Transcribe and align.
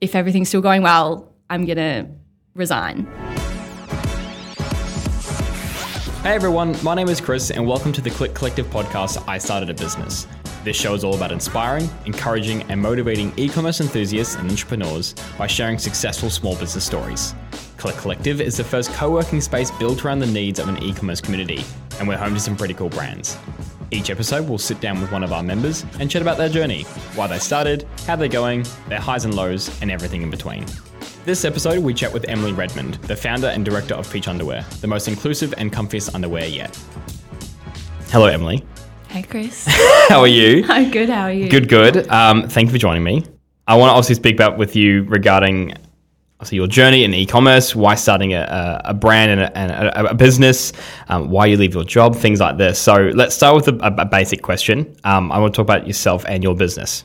if 0.00 0.14
everything's 0.14 0.48
still 0.48 0.62
going 0.62 0.82
well, 0.82 1.32
I'm 1.50 1.66
going 1.66 1.76
to 1.76 2.06
resign. 2.54 3.06
Hey 6.22 6.34
everyone, 6.34 6.76
my 6.82 6.94
name 6.94 7.08
is 7.08 7.20
Chris, 7.20 7.50
and 7.50 7.66
welcome 7.66 7.92
to 7.92 8.00
the 8.00 8.10
Click 8.10 8.34
Collective 8.34 8.66
podcast. 8.66 9.22
I 9.26 9.38
started 9.38 9.70
a 9.70 9.74
business. 9.74 10.26
This 10.64 10.76
show 10.76 10.94
is 10.94 11.02
all 11.02 11.14
about 11.14 11.32
inspiring, 11.32 11.88
encouraging, 12.04 12.62
and 12.64 12.80
motivating 12.80 13.32
e 13.38 13.48
commerce 13.48 13.80
enthusiasts 13.80 14.36
and 14.36 14.50
entrepreneurs 14.50 15.14
by 15.38 15.46
sharing 15.46 15.78
successful 15.78 16.28
small 16.28 16.54
business 16.56 16.84
stories. 16.84 17.34
Click 17.78 17.96
Collective 17.96 18.42
is 18.42 18.58
the 18.58 18.64
first 18.64 18.92
co 18.92 19.10
working 19.10 19.40
space 19.40 19.70
built 19.70 20.04
around 20.04 20.18
the 20.18 20.26
needs 20.26 20.58
of 20.58 20.68
an 20.68 20.82
e 20.82 20.92
commerce 20.92 21.22
community, 21.22 21.64
and 21.98 22.06
we're 22.06 22.18
home 22.18 22.34
to 22.34 22.40
some 22.40 22.56
pretty 22.56 22.74
cool 22.74 22.90
brands. 22.90 23.38
Each 23.92 24.08
episode, 24.08 24.48
we'll 24.48 24.58
sit 24.58 24.80
down 24.80 25.00
with 25.00 25.10
one 25.10 25.24
of 25.24 25.32
our 25.32 25.42
members 25.42 25.84
and 25.98 26.08
chat 26.08 26.22
about 26.22 26.38
their 26.38 26.48
journey, 26.48 26.82
why 27.16 27.26
they 27.26 27.40
started, 27.40 27.88
how 28.06 28.14
they're 28.14 28.28
going, 28.28 28.64
their 28.88 29.00
highs 29.00 29.24
and 29.24 29.34
lows, 29.34 29.68
and 29.82 29.90
everything 29.90 30.22
in 30.22 30.30
between. 30.30 30.64
This 31.24 31.44
episode, 31.44 31.80
we 31.80 31.92
chat 31.92 32.12
with 32.12 32.24
Emily 32.28 32.52
Redmond, 32.52 32.94
the 33.02 33.16
founder 33.16 33.48
and 33.48 33.64
director 33.64 33.94
of 33.94 34.10
Peach 34.12 34.28
Underwear, 34.28 34.64
the 34.80 34.86
most 34.86 35.08
inclusive 35.08 35.54
and 35.58 35.72
comfiest 35.72 36.14
underwear 36.14 36.46
yet. 36.46 36.78
Hello, 38.10 38.26
Emily. 38.26 38.64
Hey, 39.08 39.22
Chris. 39.22 39.66
How 40.08 40.20
are 40.20 40.28
you? 40.28 40.64
I'm 40.68 40.92
good. 40.92 41.08
How 41.08 41.22
are 41.22 41.32
you? 41.32 41.48
Good, 41.48 41.68
good. 41.68 42.08
Um, 42.10 42.48
thank 42.48 42.68
you 42.68 42.72
for 42.72 42.78
joining 42.78 43.02
me. 43.02 43.24
I 43.66 43.76
want 43.76 43.90
to 43.90 43.94
obviously 43.94 44.14
speak 44.14 44.36
about 44.36 44.56
with 44.56 44.76
you 44.76 45.02
regarding 45.04 45.74
obviously 46.40 46.56
your 46.56 46.66
journey 46.66 47.04
in 47.04 47.12
e-commerce, 47.12 47.76
why 47.76 47.94
starting 47.94 48.32
a, 48.32 48.80
a 48.86 48.94
brand 48.94 49.30
and 49.30 49.40
a, 49.42 49.58
and 49.58 49.70
a, 49.70 50.08
a 50.08 50.14
business, 50.14 50.72
um, 51.10 51.28
why 51.28 51.44
you 51.44 51.58
leave 51.58 51.74
your 51.74 51.84
job, 51.84 52.16
things 52.16 52.40
like 52.40 52.56
this. 52.56 52.78
So 52.78 53.10
let's 53.14 53.34
start 53.34 53.56
with 53.56 53.68
a, 53.68 54.08
basic 54.10 54.40
question. 54.40 54.96
Um, 55.04 55.30
I 55.30 55.38
want 55.38 55.52
to 55.52 55.56
talk 55.58 55.64
about 55.64 55.86
yourself 55.86 56.24
and 56.26 56.42
your 56.42 56.56
business. 56.56 57.04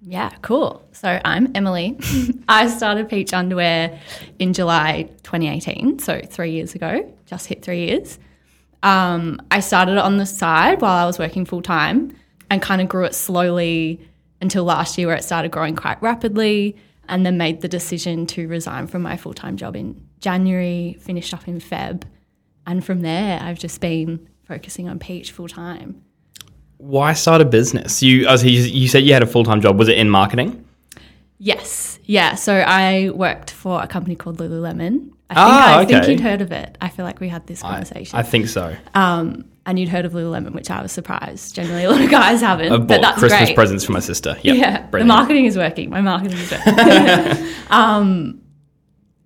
Yeah, 0.00 0.30
cool. 0.40 0.82
So 0.92 1.20
I'm 1.26 1.52
Emily. 1.54 1.98
I 2.48 2.68
started 2.68 3.10
Peach 3.10 3.34
Underwear 3.34 4.00
in 4.38 4.54
July 4.54 5.10
2018, 5.24 5.98
so 5.98 6.22
three 6.26 6.52
years 6.52 6.74
ago, 6.74 7.06
just 7.26 7.48
hit 7.48 7.62
three 7.62 7.84
years. 7.84 8.18
Um, 8.82 9.42
I 9.50 9.60
started 9.60 9.98
on 9.98 10.16
the 10.16 10.24
side 10.24 10.80
while 10.80 10.96
I 10.96 11.04
was 11.04 11.18
working 11.18 11.44
full 11.44 11.60
time 11.60 12.16
and 12.48 12.62
kind 12.62 12.80
of 12.80 12.88
grew 12.88 13.04
it 13.04 13.14
slowly 13.14 14.00
until 14.40 14.64
last 14.64 14.96
year 14.96 15.08
where 15.08 15.16
it 15.16 15.22
started 15.22 15.50
growing 15.50 15.76
quite 15.76 16.00
rapidly 16.02 16.76
and 17.10 17.26
then 17.26 17.36
made 17.36 17.60
the 17.60 17.68
decision 17.68 18.24
to 18.26 18.48
resign 18.48 18.86
from 18.86 19.02
my 19.02 19.16
full 19.16 19.34
time 19.34 19.56
job 19.56 19.76
in 19.76 20.02
January, 20.20 20.96
finished 21.00 21.34
up 21.34 21.46
in 21.46 21.60
Feb. 21.60 22.04
And 22.66 22.84
from 22.84 23.00
there, 23.00 23.40
I've 23.40 23.58
just 23.58 23.80
been 23.80 24.28
focusing 24.44 24.88
on 24.88 24.98
Peach 24.98 25.32
full 25.32 25.48
time. 25.48 26.02
Why 26.78 27.12
start 27.12 27.42
a 27.42 27.44
business? 27.44 28.02
You, 28.02 28.26
as 28.26 28.42
you 28.44 28.88
said, 28.88 29.02
you 29.02 29.12
had 29.12 29.22
a 29.22 29.26
full 29.26 29.44
time 29.44 29.60
job. 29.60 29.78
Was 29.78 29.88
it 29.88 29.98
in 29.98 30.08
marketing? 30.08 30.64
Yes. 31.38 31.98
Yeah. 32.04 32.34
So 32.34 32.54
I 32.54 33.10
worked 33.10 33.50
for 33.50 33.82
a 33.82 33.86
company 33.86 34.14
called 34.16 34.38
Lululemon 34.38 35.10
I 35.30 35.34
think, 35.34 35.46
ah, 35.46 35.78
I 35.78 35.82
okay. 35.82 35.92
think 35.92 36.08
you'd 36.08 36.20
heard 36.20 36.40
of 36.40 36.50
it. 36.50 36.76
I 36.80 36.88
feel 36.88 37.04
like 37.04 37.20
we 37.20 37.28
had 37.28 37.46
this 37.46 37.62
conversation. 37.62 38.16
I, 38.16 38.20
I 38.20 38.22
think 38.24 38.48
so. 38.48 38.76
Um, 38.94 39.44
and 39.66 39.78
you'd 39.78 39.88
heard 39.88 40.04
of 40.04 40.12
Lululemon, 40.12 40.52
which 40.52 40.70
I 40.70 40.82
was 40.82 40.92
surprised. 40.92 41.54
Generally, 41.54 41.84
a 41.84 41.90
lot 41.90 42.00
of 42.00 42.10
guys 42.10 42.40
haven't. 42.40 42.72
I 42.72 42.76
but 42.78 43.00
that's 43.00 43.18
Christmas 43.18 43.48
great. 43.48 43.54
presents 43.54 43.84
for 43.84 43.92
my 43.92 44.00
sister. 44.00 44.36
Yep, 44.42 44.56
yeah, 44.56 44.86
brilliant. 44.86 45.08
the 45.08 45.14
marketing 45.14 45.44
is 45.44 45.56
working. 45.56 45.90
My 45.90 46.00
marketing 46.00 46.38
is 46.38 46.50
working. 46.50 47.54
um, 47.70 48.40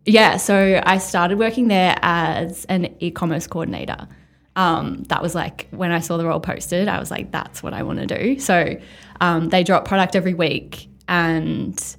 yeah, 0.06 0.36
so 0.36 0.82
I 0.84 0.98
started 0.98 1.38
working 1.38 1.68
there 1.68 1.96
as 2.02 2.64
an 2.66 2.94
e-commerce 3.00 3.46
coordinator. 3.46 4.08
Um, 4.56 5.02
that 5.04 5.22
was 5.22 5.34
like 5.34 5.66
when 5.70 5.90
I 5.90 6.00
saw 6.00 6.16
the 6.16 6.26
role 6.26 6.40
posted, 6.40 6.88
I 6.88 6.98
was 6.98 7.10
like, 7.10 7.32
that's 7.32 7.62
what 7.62 7.74
I 7.74 7.82
want 7.82 8.00
to 8.00 8.06
do. 8.06 8.38
So 8.38 8.78
um, 9.20 9.48
they 9.48 9.64
drop 9.64 9.84
product 9.86 10.14
every 10.14 10.34
week 10.34 10.88
and 11.08 11.96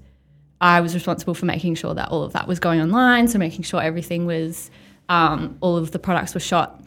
I 0.62 0.82
was 0.82 0.94
responsible 0.94 1.34
for 1.34 1.46
making 1.46 1.76
sure 1.76 1.94
that 1.94 2.10
all 2.10 2.24
of 2.24 2.34
that 2.34 2.48
was 2.48 2.60
going 2.60 2.80
online. 2.80 3.28
So 3.28 3.40
making 3.40 3.64
sure 3.64 3.82
everything 3.82 4.26
was, 4.26 4.72
um, 5.10 5.58
all 5.60 5.76
of 5.76 5.92
the 5.92 6.00
products 6.00 6.34
were 6.34 6.40
shot 6.40 6.85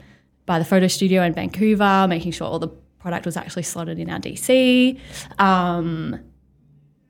by 0.49 0.59
the 0.59 0.65
photo 0.65 0.89
studio 0.89 1.23
in 1.23 1.35
Vancouver, 1.35 2.07
making 2.09 2.33
sure 2.33 2.47
all 2.48 2.59
the 2.59 2.69
product 2.98 3.27
was 3.27 3.36
actually 3.36 3.63
slotted 3.63 3.98
in 3.98 4.09
our 4.09 4.19
DC, 4.19 4.98
um, 5.39 6.19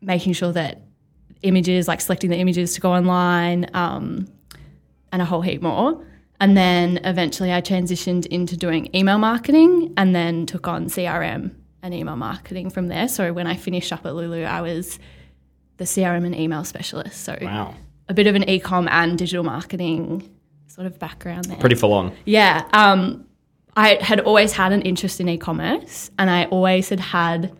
making 0.03 0.33
sure 0.33 0.53
that 0.53 0.83
images, 1.43 1.87
like 1.87 2.01
selecting 2.01 2.31
the 2.31 2.37
images 2.37 2.75
to 2.75 2.81
go 2.81 2.93
online, 2.93 3.71
um, 3.75 4.27
and 5.13 5.23
a 5.23 5.25
whole 5.25 5.41
heap 5.41 5.63
more. 5.63 6.05
And 6.41 6.57
then 6.57 6.99
eventually 7.05 7.53
I 7.53 7.61
transitioned 7.61 8.27
into 8.27 8.57
doing 8.57 8.91
email 8.95 9.19
marketing 9.19 9.95
and 9.97 10.15
then 10.15 10.45
took 10.45 10.67
on 10.67 10.87
CRM 10.87 11.53
and 11.83 11.95
email 11.95 12.17
marketing 12.17 12.71
from 12.71 12.89
there. 12.89 13.07
So 13.07 13.33
when 13.33 13.47
I 13.47 13.55
finished 13.55 13.93
up 13.93 14.05
at 14.05 14.17
Lulu, 14.17 14.43
I 14.43 14.63
was 14.63 14.99
the 15.77 15.85
CRM 15.85 16.27
and 16.27 16.35
email 16.35 16.65
specialist. 16.65 17.23
So 17.23 17.39
wow. 17.41 17.75
a 18.09 18.15
bit 18.15 18.27
of 18.27 18.35
an 18.35 18.43
ecom 18.43 18.89
and 18.91 19.17
digital 19.17 19.45
marketing 19.45 20.29
sort 20.67 20.89
of 20.89 20.99
background 20.99 21.45
there. 21.45 21.57
Pretty 21.59 21.77
full 21.77 21.93
on. 21.93 22.13
Yeah. 22.25 22.69
Um, 22.73 23.28
I 23.79 24.03
had 24.03 24.19
always 24.19 24.53
had 24.53 24.73
an 24.73 24.83
interest 24.83 25.21
in 25.21 25.29
e-commerce 25.29 26.11
and 26.19 26.29
I 26.29 26.47
always 26.47 26.89
had 26.89 26.99
had 26.99 27.57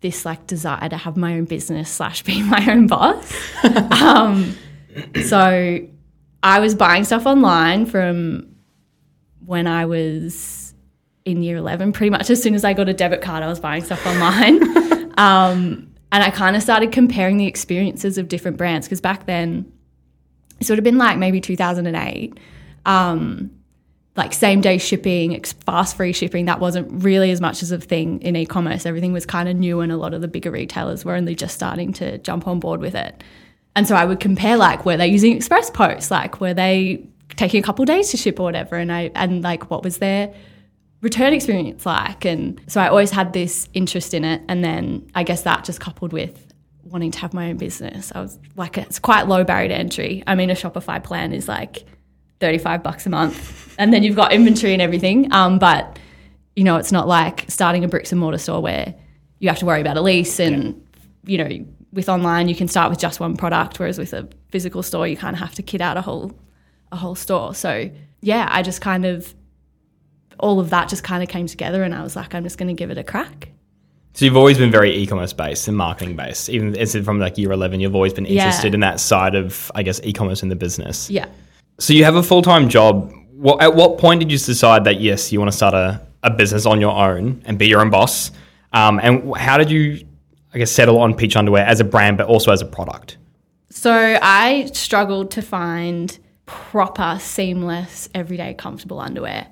this 0.00 0.24
like 0.24 0.46
desire 0.46 0.88
to 0.88 0.96
have 0.96 1.16
my 1.16 1.34
own 1.34 1.44
business 1.46 1.90
slash 1.90 2.22
be 2.22 2.40
my 2.48 2.64
own 2.70 2.86
boss. 2.86 3.34
um, 4.00 4.56
so 5.24 5.80
I 6.44 6.60
was 6.60 6.76
buying 6.76 7.02
stuff 7.02 7.26
online 7.26 7.84
from 7.84 8.54
when 9.44 9.66
I 9.66 9.86
was 9.86 10.72
in 11.24 11.42
year 11.42 11.56
11 11.56 11.90
pretty 11.90 12.10
much 12.10 12.30
as 12.30 12.40
soon 12.40 12.54
as 12.54 12.62
I 12.62 12.72
got 12.72 12.88
a 12.88 12.94
debit 12.94 13.20
card 13.20 13.42
I 13.42 13.48
was 13.48 13.58
buying 13.58 13.82
stuff 13.82 14.06
online 14.06 14.62
um, 15.18 15.92
and 16.12 16.22
I 16.22 16.30
kind 16.30 16.54
of 16.54 16.62
started 16.62 16.92
comparing 16.92 17.38
the 17.38 17.46
experiences 17.46 18.18
of 18.18 18.28
different 18.28 18.56
brands 18.56 18.86
because 18.86 19.00
back 19.00 19.26
then 19.26 19.72
it 20.60 20.68
would 20.68 20.78
have 20.78 20.84
been 20.84 20.98
like 20.98 21.18
maybe 21.18 21.40
2008. 21.40 22.38
Um, 22.86 23.50
like 24.16 24.32
same 24.32 24.60
day 24.60 24.78
shipping, 24.78 25.42
fast 25.66 25.96
free 25.96 26.12
shipping, 26.12 26.44
that 26.44 26.60
wasn't 26.60 27.02
really 27.02 27.30
as 27.30 27.40
much 27.40 27.62
as 27.62 27.72
a 27.72 27.78
thing 27.78 28.20
in 28.22 28.36
e 28.36 28.46
commerce. 28.46 28.86
Everything 28.86 29.12
was 29.12 29.26
kind 29.26 29.48
of 29.48 29.56
new, 29.56 29.80
and 29.80 29.90
a 29.90 29.96
lot 29.96 30.14
of 30.14 30.20
the 30.20 30.28
bigger 30.28 30.50
retailers 30.50 31.04
were 31.04 31.14
only 31.14 31.34
just 31.34 31.54
starting 31.54 31.92
to 31.94 32.18
jump 32.18 32.46
on 32.46 32.60
board 32.60 32.80
with 32.80 32.94
it. 32.94 33.24
And 33.76 33.88
so 33.88 33.96
I 33.96 34.04
would 34.04 34.20
compare, 34.20 34.56
like, 34.56 34.86
were 34.86 34.96
they 34.96 35.08
using 35.08 35.36
express 35.36 35.68
post? 35.68 36.10
Like, 36.10 36.40
were 36.40 36.54
they 36.54 37.04
taking 37.36 37.60
a 37.60 37.62
couple 37.62 37.84
days 37.84 38.10
to 38.12 38.16
ship 38.16 38.38
or 38.38 38.44
whatever? 38.44 38.76
And 38.76 38.92
I, 38.92 39.10
and 39.16 39.42
like, 39.42 39.68
what 39.68 39.82
was 39.82 39.98
their 39.98 40.32
return 41.00 41.32
experience 41.32 41.84
like? 41.84 42.24
And 42.24 42.60
so 42.68 42.80
I 42.80 42.88
always 42.88 43.10
had 43.10 43.32
this 43.32 43.68
interest 43.74 44.14
in 44.14 44.24
it. 44.24 44.42
And 44.48 44.62
then 44.62 45.10
I 45.16 45.24
guess 45.24 45.42
that 45.42 45.64
just 45.64 45.80
coupled 45.80 46.12
with 46.12 46.54
wanting 46.84 47.10
to 47.10 47.18
have 47.18 47.34
my 47.34 47.50
own 47.50 47.56
business, 47.56 48.12
I 48.14 48.20
was 48.20 48.38
like, 48.54 48.78
it's 48.78 49.00
quite 49.00 49.26
low 49.26 49.42
barrier 49.42 49.68
to 49.68 49.74
entry. 49.74 50.22
I 50.28 50.36
mean, 50.36 50.50
a 50.50 50.54
Shopify 50.54 51.02
plan 51.02 51.32
is 51.32 51.48
like 51.48 51.84
35 52.44 52.82
bucks 52.82 53.06
a 53.06 53.10
month. 53.10 53.74
And 53.78 53.90
then 53.90 54.02
you've 54.02 54.16
got 54.16 54.30
inventory 54.30 54.74
and 54.74 54.82
everything. 54.82 55.32
Um, 55.32 55.58
but, 55.58 55.98
you 56.54 56.62
know, 56.62 56.76
it's 56.76 56.92
not 56.92 57.08
like 57.08 57.46
starting 57.48 57.84
a 57.84 57.88
bricks 57.88 58.12
and 58.12 58.20
mortar 58.20 58.36
store 58.36 58.60
where 58.60 58.94
you 59.38 59.48
have 59.48 59.58
to 59.60 59.66
worry 59.66 59.80
about 59.80 59.96
a 59.96 60.02
lease 60.02 60.38
and, 60.38 60.86
yeah. 61.24 61.30
you 61.30 61.38
know, 61.38 61.66
with 61.94 62.10
online 62.10 62.48
you 62.48 62.54
can 62.54 62.68
start 62.68 62.90
with 62.90 62.98
just 62.98 63.18
one 63.18 63.34
product, 63.34 63.78
whereas 63.78 63.98
with 63.98 64.12
a 64.12 64.28
physical 64.50 64.82
store 64.82 65.08
you 65.08 65.16
kind 65.16 65.34
of 65.34 65.40
have 65.40 65.54
to 65.54 65.62
kit 65.62 65.80
out 65.80 65.96
a 65.96 66.02
whole 66.02 66.32
a 66.92 66.96
whole 66.96 67.14
store. 67.14 67.54
So 67.54 67.90
yeah, 68.20 68.46
I 68.50 68.62
just 68.62 68.82
kind 68.82 69.06
of 69.06 69.34
all 70.38 70.60
of 70.60 70.68
that 70.70 70.90
just 70.90 71.02
kind 71.02 71.22
of 71.22 71.30
came 71.30 71.46
together 71.46 71.82
and 71.82 71.94
I 71.94 72.02
was 72.02 72.14
like, 72.14 72.34
I'm 72.34 72.42
just 72.42 72.58
going 72.58 72.68
to 72.68 72.74
give 72.74 72.90
it 72.90 72.98
a 72.98 73.04
crack. 73.04 73.48
So 74.12 74.26
you've 74.26 74.36
always 74.36 74.58
been 74.58 74.70
very 74.70 74.94
e-commerce 74.94 75.32
based 75.32 75.66
and 75.66 75.76
marketing 75.76 76.14
based. 76.14 76.50
Even 76.50 76.74
from 77.04 77.18
like 77.18 77.38
year 77.38 77.52
11, 77.52 77.80
you've 77.80 77.94
always 77.94 78.12
been 78.12 78.26
interested 78.26 78.72
yeah. 78.72 78.74
in 78.74 78.80
that 78.80 79.00
side 79.00 79.34
of, 79.34 79.72
I 79.74 79.82
guess, 79.82 80.00
e-commerce 80.04 80.42
in 80.42 80.50
the 80.50 80.56
business. 80.56 81.10
Yeah. 81.10 81.26
So 81.78 81.92
you 81.92 82.04
have 82.04 82.16
a 82.16 82.22
full-time 82.22 82.68
job. 82.68 83.12
What, 83.32 83.62
at 83.62 83.74
what 83.74 83.98
point 83.98 84.20
did 84.20 84.30
you 84.30 84.38
decide 84.38 84.84
that, 84.84 85.00
yes, 85.00 85.32
you 85.32 85.38
want 85.38 85.50
to 85.50 85.56
start 85.56 85.74
a, 85.74 86.00
a 86.22 86.30
business 86.30 86.66
on 86.66 86.80
your 86.80 86.92
own 86.92 87.42
and 87.44 87.58
be 87.58 87.66
your 87.66 87.80
own 87.80 87.90
boss? 87.90 88.30
Um, 88.72 89.00
and 89.02 89.36
how 89.36 89.58
did 89.58 89.70
you, 89.70 90.06
I 90.52 90.58
guess, 90.58 90.70
settle 90.70 90.98
on 90.98 91.14
Peach 91.14 91.36
Underwear 91.36 91.64
as 91.66 91.80
a 91.80 91.84
brand, 91.84 92.16
but 92.16 92.26
also 92.26 92.52
as 92.52 92.62
a 92.62 92.66
product? 92.66 93.18
So 93.70 94.18
I 94.22 94.66
struggled 94.72 95.32
to 95.32 95.42
find 95.42 96.16
proper, 96.46 97.18
seamless, 97.20 98.08
everyday, 98.14 98.54
comfortable 98.54 99.00
underwear 99.00 99.48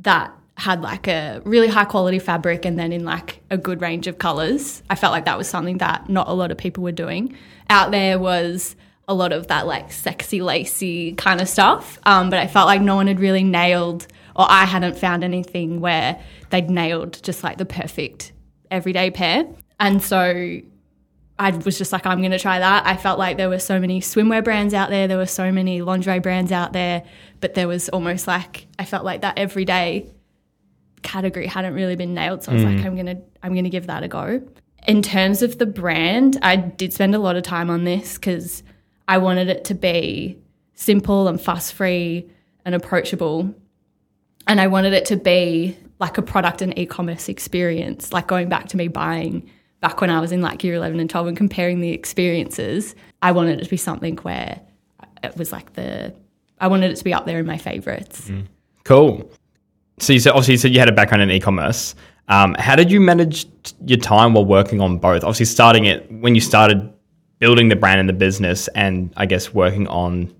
that 0.00 0.32
had 0.56 0.82
like 0.82 1.06
a 1.06 1.40
really 1.44 1.68
high 1.68 1.84
quality 1.84 2.18
fabric 2.18 2.64
and 2.64 2.78
then 2.78 2.92
in 2.92 3.04
like 3.04 3.40
a 3.50 3.56
good 3.56 3.80
range 3.80 4.06
of 4.06 4.18
colors. 4.18 4.82
I 4.90 4.94
felt 4.94 5.12
like 5.12 5.24
that 5.24 5.38
was 5.38 5.48
something 5.48 5.78
that 5.78 6.08
not 6.08 6.28
a 6.28 6.32
lot 6.32 6.50
of 6.50 6.58
people 6.58 6.82
were 6.82 6.92
doing. 6.92 7.36
Out 7.70 7.92
there 7.92 8.18
was 8.18 8.76
a 9.10 9.14
lot 9.14 9.32
of 9.32 9.48
that 9.48 9.66
like 9.66 9.90
sexy, 9.92 10.40
lacy 10.40 11.12
kind 11.14 11.40
of 11.40 11.48
stuff, 11.48 11.98
um, 12.04 12.30
but 12.30 12.38
I 12.38 12.46
felt 12.46 12.66
like 12.66 12.80
no 12.80 12.94
one 12.94 13.08
had 13.08 13.18
really 13.18 13.42
nailed, 13.42 14.06
or 14.36 14.46
I 14.48 14.64
hadn't 14.64 14.96
found 14.96 15.24
anything 15.24 15.80
where 15.80 16.22
they'd 16.50 16.70
nailed 16.70 17.20
just 17.22 17.42
like 17.42 17.58
the 17.58 17.64
perfect 17.64 18.32
everyday 18.70 19.10
pair. 19.10 19.44
And 19.80 20.00
so 20.00 20.60
I 21.40 21.50
was 21.50 21.76
just 21.76 21.90
like, 21.92 22.06
I'm 22.06 22.18
going 22.18 22.30
to 22.30 22.38
try 22.38 22.60
that. 22.60 22.86
I 22.86 22.96
felt 22.96 23.18
like 23.18 23.36
there 23.36 23.48
were 23.48 23.58
so 23.58 23.80
many 23.80 24.00
swimwear 24.00 24.44
brands 24.44 24.74
out 24.74 24.90
there, 24.90 25.08
there 25.08 25.18
were 25.18 25.26
so 25.26 25.50
many 25.50 25.82
lingerie 25.82 26.20
brands 26.20 26.52
out 26.52 26.72
there, 26.72 27.02
but 27.40 27.54
there 27.54 27.66
was 27.66 27.88
almost 27.88 28.28
like 28.28 28.68
I 28.78 28.84
felt 28.84 29.04
like 29.04 29.22
that 29.22 29.38
everyday 29.38 30.08
category 31.02 31.46
hadn't 31.48 31.74
really 31.74 31.96
been 31.96 32.14
nailed. 32.14 32.44
So 32.44 32.52
I 32.52 32.54
was 32.54 32.64
mm. 32.64 32.76
like, 32.76 32.86
I'm 32.86 32.94
gonna 32.94 33.20
I'm 33.42 33.54
gonna 33.56 33.70
give 33.70 33.88
that 33.88 34.04
a 34.04 34.08
go. 34.08 34.40
in 34.86 35.02
terms 35.02 35.42
of 35.42 35.58
the 35.58 35.66
brand, 35.66 36.38
I 36.42 36.56
did 36.56 36.92
spend 36.92 37.14
a 37.14 37.18
lot 37.18 37.36
of 37.36 37.42
time 37.42 37.70
on 37.70 37.84
this 37.84 38.14
because 38.14 38.62
I 39.10 39.18
wanted 39.18 39.48
it 39.48 39.64
to 39.64 39.74
be 39.74 40.38
simple 40.74 41.26
and 41.26 41.40
fuss 41.40 41.72
free 41.72 42.30
and 42.64 42.76
approachable. 42.76 43.52
And 44.46 44.60
I 44.60 44.68
wanted 44.68 44.92
it 44.92 45.04
to 45.06 45.16
be 45.16 45.76
like 45.98 46.16
a 46.16 46.22
product 46.22 46.62
and 46.62 46.78
e 46.78 46.86
commerce 46.86 47.28
experience, 47.28 48.12
like 48.12 48.28
going 48.28 48.48
back 48.48 48.68
to 48.68 48.76
me 48.76 48.86
buying 48.86 49.50
back 49.80 50.00
when 50.00 50.10
I 50.10 50.20
was 50.20 50.30
in 50.30 50.42
like 50.42 50.62
year 50.62 50.74
11 50.74 51.00
and 51.00 51.10
12 51.10 51.26
and 51.26 51.36
comparing 51.36 51.80
the 51.80 51.90
experiences. 51.90 52.94
I 53.20 53.32
wanted 53.32 53.58
it 53.58 53.64
to 53.64 53.70
be 53.70 53.76
something 53.76 54.16
where 54.18 54.60
it 55.24 55.36
was 55.36 55.50
like 55.50 55.72
the, 55.72 56.14
I 56.60 56.68
wanted 56.68 56.92
it 56.92 56.96
to 56.98 57.04
be 57.04 57.12
up 57.12 57.26
there 57.26 57.40
in 57.40 57.46
my 57.46 57.58
favorites. 57.58 58.30
Cool. 58.84 59.28
So 59.98 60.12
you 60.12 60.20
said 60.20 60.30
obviously 60.30 60.52
you 60.52 60.58
said 60.58 60.72
you 60.72 60.78
had 60.78 60.88
a 60.88 60.92
background 60.92 61.24
in 61.24 61.32
e-commerce. 61.32 61.96
Um, 62.28 62.54
how 62.60 62.76
did 62.76 62.92
you 62.92 63.00
manage 63.00 63.46
your 63.86 63.98
time 63.98 64.34
while 64.34 64.44
working 64.44 64.80
on 64.80 64.98
both? 64.98 65.24
Obviously, 65.24 65.46
starting 65.46 65.86
it 65.86 66.08
when 66.12 66.36
you 66.36 66.40
started 66.40 66.94
building 67.40 67.68
the 67.68 67.76
brand 67.76 67.98
and 67.98 68.08
the 68.08 68.12
business, 68.14 68.68
and 68.68 69.12
I 69.16 69.26
guess 69.26 69.52
working 69.52 69.88
on 69.88 70.32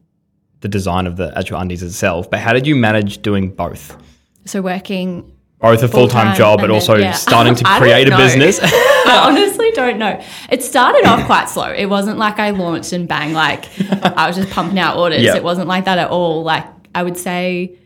the 0.61 0.69
design 0.69 1.07
of 1.07 1.17
the 1.17 1.37
actual 1.37 1.59
undies 1.59 1.83
itself. 1.83 2.31
But 2.31 2.39
how 2.39 2.53
did 2.53 2.67
you 2.67 2.77
manage 2.77 3.23
doing 3.23 3.51
both? 3.51 3.97
So 4.45 4.63
working 4.63 5.33
Both 5.59 5.83
a 5.83 5.89
full 5.89 6.09
time 6.09 6.37
job, 6.37 6.61
but 6.61 6.71
also 6.71 6.95
yeah. 6.97 7.13
starting 7.13 7.55
to 7.57 7.65
create 7.79 8.09
a 8.09 8.17
business. 8.17 8.61
I 8.63 9.23
honestly 9.25 9.71
don't 9.73 9.99
know. 9.99 10.23
It 10.51 10.63
started 10.63 11.05
off 11.07 11.27
quite 11.27 11.49
slow. 11.49 11.73
It 11.73 11.87
wasn't 11.87 12.19
like 12.19 12.39
I 12.39 12.51
launched 12.51 12.93
and 12.93 13.09
bang, 13.09 13.33
like 13.33 13.67
I 14.03 14.27
was 14.27 14.37
just 14.37 14.51
pumping 14.51 14.79
out 14.79 14.97
orders. 14.97 15.23
Yeah. 15.23 15.37
It 15.37 15.43
wasn't 15.43 15.69
like 15.69 15.87
that 15.87 15.99
at 15.99 16.11
all. 16.11 16.43
Like 16.43 16.67
I 16.95 17.03
would 17.03 17.17
say 17.17 17.77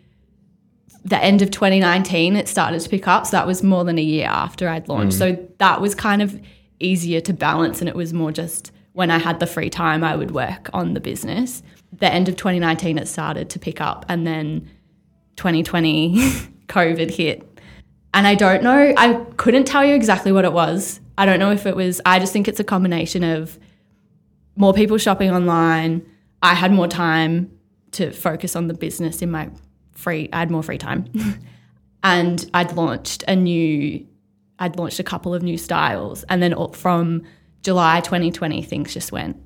the 1.04 1.22
end 1.22 1.42
of 1.42 1.50
2019, 1.50 2.36
it 2.36 2.48
started 2.48 2.80
to 2.80 2.88
pick 2.88 3.06
up. 3.06 3.26
So 3.26 3.36
that 3.36 3.46
was 3.46 3.62
more 3.62 3.84
than 3.84 3.98
a 3.98 4.02
year 4.02 4.26
after 4.26 4.68
I'd 4.68 4.88
launched. 4.88 5.16
Mm. 5.16 5.18
So 5.18 5.48
that 5.58 5.80
was 5.80 5.94
kind 5.94 6.22
of 6.22 6.40
easier 6.80 7.20
to 7.22 7.32
balance. 7.32 7.80
And 7.80 7.88
it 7.88 7.94
was 7.94 8.12
more 8.12 8.32
just 8.32 8.72
when 8.94 9.10
I 9.10 9.18
had 9.18 9.40
the 9.40 9.46
free 9.46 9.70
time, 9.70 10.02
I 10.02 10.16
would 10.16 10.30
work 10.30 10.70
on 10.72 10.94
the 10.94 11.00
business. 11.00 11.62
The 11.92 12.10
end 12.12 12.28
of 12.28 12.36
2019, 12.36 12.96
it 12.96 13.06
started 13.06 13.50
to 13.50 13.58
pick 13.58 13.80
up. 13.80 14.06
And 14.08 14.26
then 14.26 14.70
2020, 15.36 16.16
COVID 16.68 17.10
hit. 17.10 17.60
And 18.14 18.26
I 18.26 18.36
don't 18.36 18.62
know, 18.62 18.94
I 18.96 19.14
couldn't 19.36 19.64
tell 19.64 19.84
you 19.84 19.96
exactly 19.96 20.30
what 20.30 20.44
it 20.44 20.52
was. 20.52 21.00
I 21.18 21.26
don't 21.26 21.40
know 21.40 21.50
if 21.50 21.66
it 21.66 21.74
was, 21.74 22.00
I 22.06 22.20
just 22.20 22.32
think 22.32 22.46
it's 22.46 22.60
a 22.60 22.64
combination 22.64 23.24
of 23.24 23.58
more 24.56 24.72
people 24.72 24.96
shopping 24.98 25.30
online. 25.32 26.06
I 26.40 26.54
had 26.54 26.72
more 26.72 26.86
time 26.86 27.50
to 27.92 28.12
focus 28.12 28.54
on 28.54 28.68
the 28.68 28.74
business 28.74 29.22
in 29.22 29.30
my 29.32 29.50
free, 29.92 30.28
I 30.32 30.38
had 30.38 30.52
more 30.52 30.62
free 30.62 30.78
time. 30.78 31.06
and 32.04 32.48
I'd 32.54 32.72
launched 32.74 33.24
a 33.26 33.34
new, 33.34 34.06
I'd 34.60 34.76
launched 34.76 35.00
a 35.00 35.04
couple 35.04 35.34
of 35.34 35.42
new 35.42 35.58
styles. 35.58 36.22
And 36.28 36.40
then 36.40 36.54
from 36.72 37.24
July 37.64 38.00
2020, 38.00 38.62
things 38.62 38.94
just 38.94 39.10
went 39.10 39.36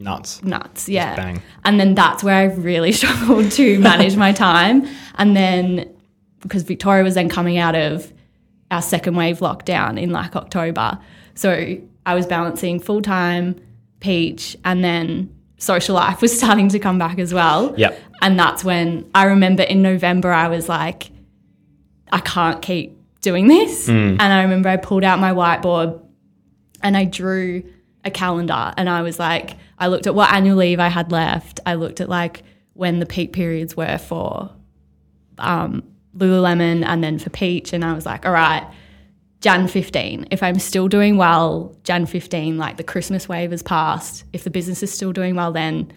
Nuts. 0.00 0.42
nuts. 0.42 0.88
Yeah. 0.88 1.14
bang. 1.14 1.42
And 1.64 1.78
then 1.78 1.94
that's 1.94 2.24
where 2.24 2.34
I 2.34 2.44
really 2.44 2.92
struggled 3.00 3.52
to 3.52 3.78
manage 3.78 4.16
my 4.16 4.32
time. 4.32 4.88
And 5.16 5.36
then 5.36 5.94
because 6.40 6.62
Victoria 6.64 7.04
was 7.04 7.14
then 7.14 7.28
coming 7.28 7.58
out 7.58 7.76
of 7.76 8.12
our 8.70 8.82
second 8.82 9.14
wave 9.16 9.38
lockdown 9.38 10.00
in 10.00 10.10
like 10.10 10.34
October. 10.34 10.98
So 11.34 11.76
I 12.04 12.14
was 12.14 12.26
balancing 12.26 12.80
full 12.80 13.02
time, 13.02 13.60
Peach, 14.00 14.56
and 14.64 14.82
then 14.82 15.32
social 15.58 15.94
life 15.94 16.20
was 16.20 16.36
starting 16.38 16.68
to 16.70 16.78
come 16.78 16.98
back 16.98 17.18
as 17.18 17.32
well. 17.32 17.74
Yep. 17.76 18.00
And 18.22 18.38
that's 18.38 18.64
when 18.64 19.08
I 19.14 19.24
remember 19.24 19.62
in 19.62 19.82
November, 19.82 20.32
I 20.32 20.48
was 20.48 20.68
like, 20.68 21.10
I 22.10 22.20
can't 22.20 22.60
keep 22.62 22.98
doing 23.20 23.46
this. 23.46 23.88
Mm. 23.88 24.16
And 24.18 24.22
I 24.22 24.42
remember 24.42 24.68
I 24.68 24.76
pulled 24.78 25.04
out 25.04 25.18
my 25.20 25.32
whiteboard 25.32 26.01
and 26.82 26.96
I 26.96 27.04
drew 27.04 27.62
a 28.04 28.10
calendar 28.10 28.72
and 28.76 28.88
I 28.90 29.02
was 29.02 29.18
like, 29.18 29.56
I 29.78 29.86
looked 29.86 30.06
at 30.06 30.14
what 30.14 30.32
annual 30.32 30.56
leave 30.56 30.80
I 30.80 30.88
had 30.88 31.12
left. 31.12 31.60
I 31.64 31.74
looked 31.74 32.00
at 32.00 32.08
like 32.08 32.42
when 32.74 32.98
the 32.98 33.06
peak 33.06 33.32
periods 33.32 33.76
were 33.76 33.98
for 33.98 34.50
um, 35.38 35.82
Lululemon 36.16 36.84
and 36.84 37.02
then 37.02 37.18
for 37.18 37.30
Peach. 37.30 37.72
And 37.72 37.84
I 37.84 37.92
was 37.92 38.04
like, 38.06 38.26
all 38.26 38.32
right, 38.32 38.66
Jan 39.40 39.68
15. 39.68 40.28
If 40.30 40.42
I'm 40.42 40.58
still 40.58 40.88
doing 40.88 41.16
well, 41.16 41.76
Jan 41.84 42.06
15, 42.06 42.58
like 42.58 42.76
the 42.76 42.84
Christmas 42.84 43.28
wave 43.28 43.50
has 43.50 43.62
passed. 43.62 44.24
If 44.32 44.44
the 44.44 44.50
business 44.50 44.82
is 44.82 44.92
still 44.92 45.12
doing 45.12 45.34
well, 45.36 45.52
then 45.52 45.92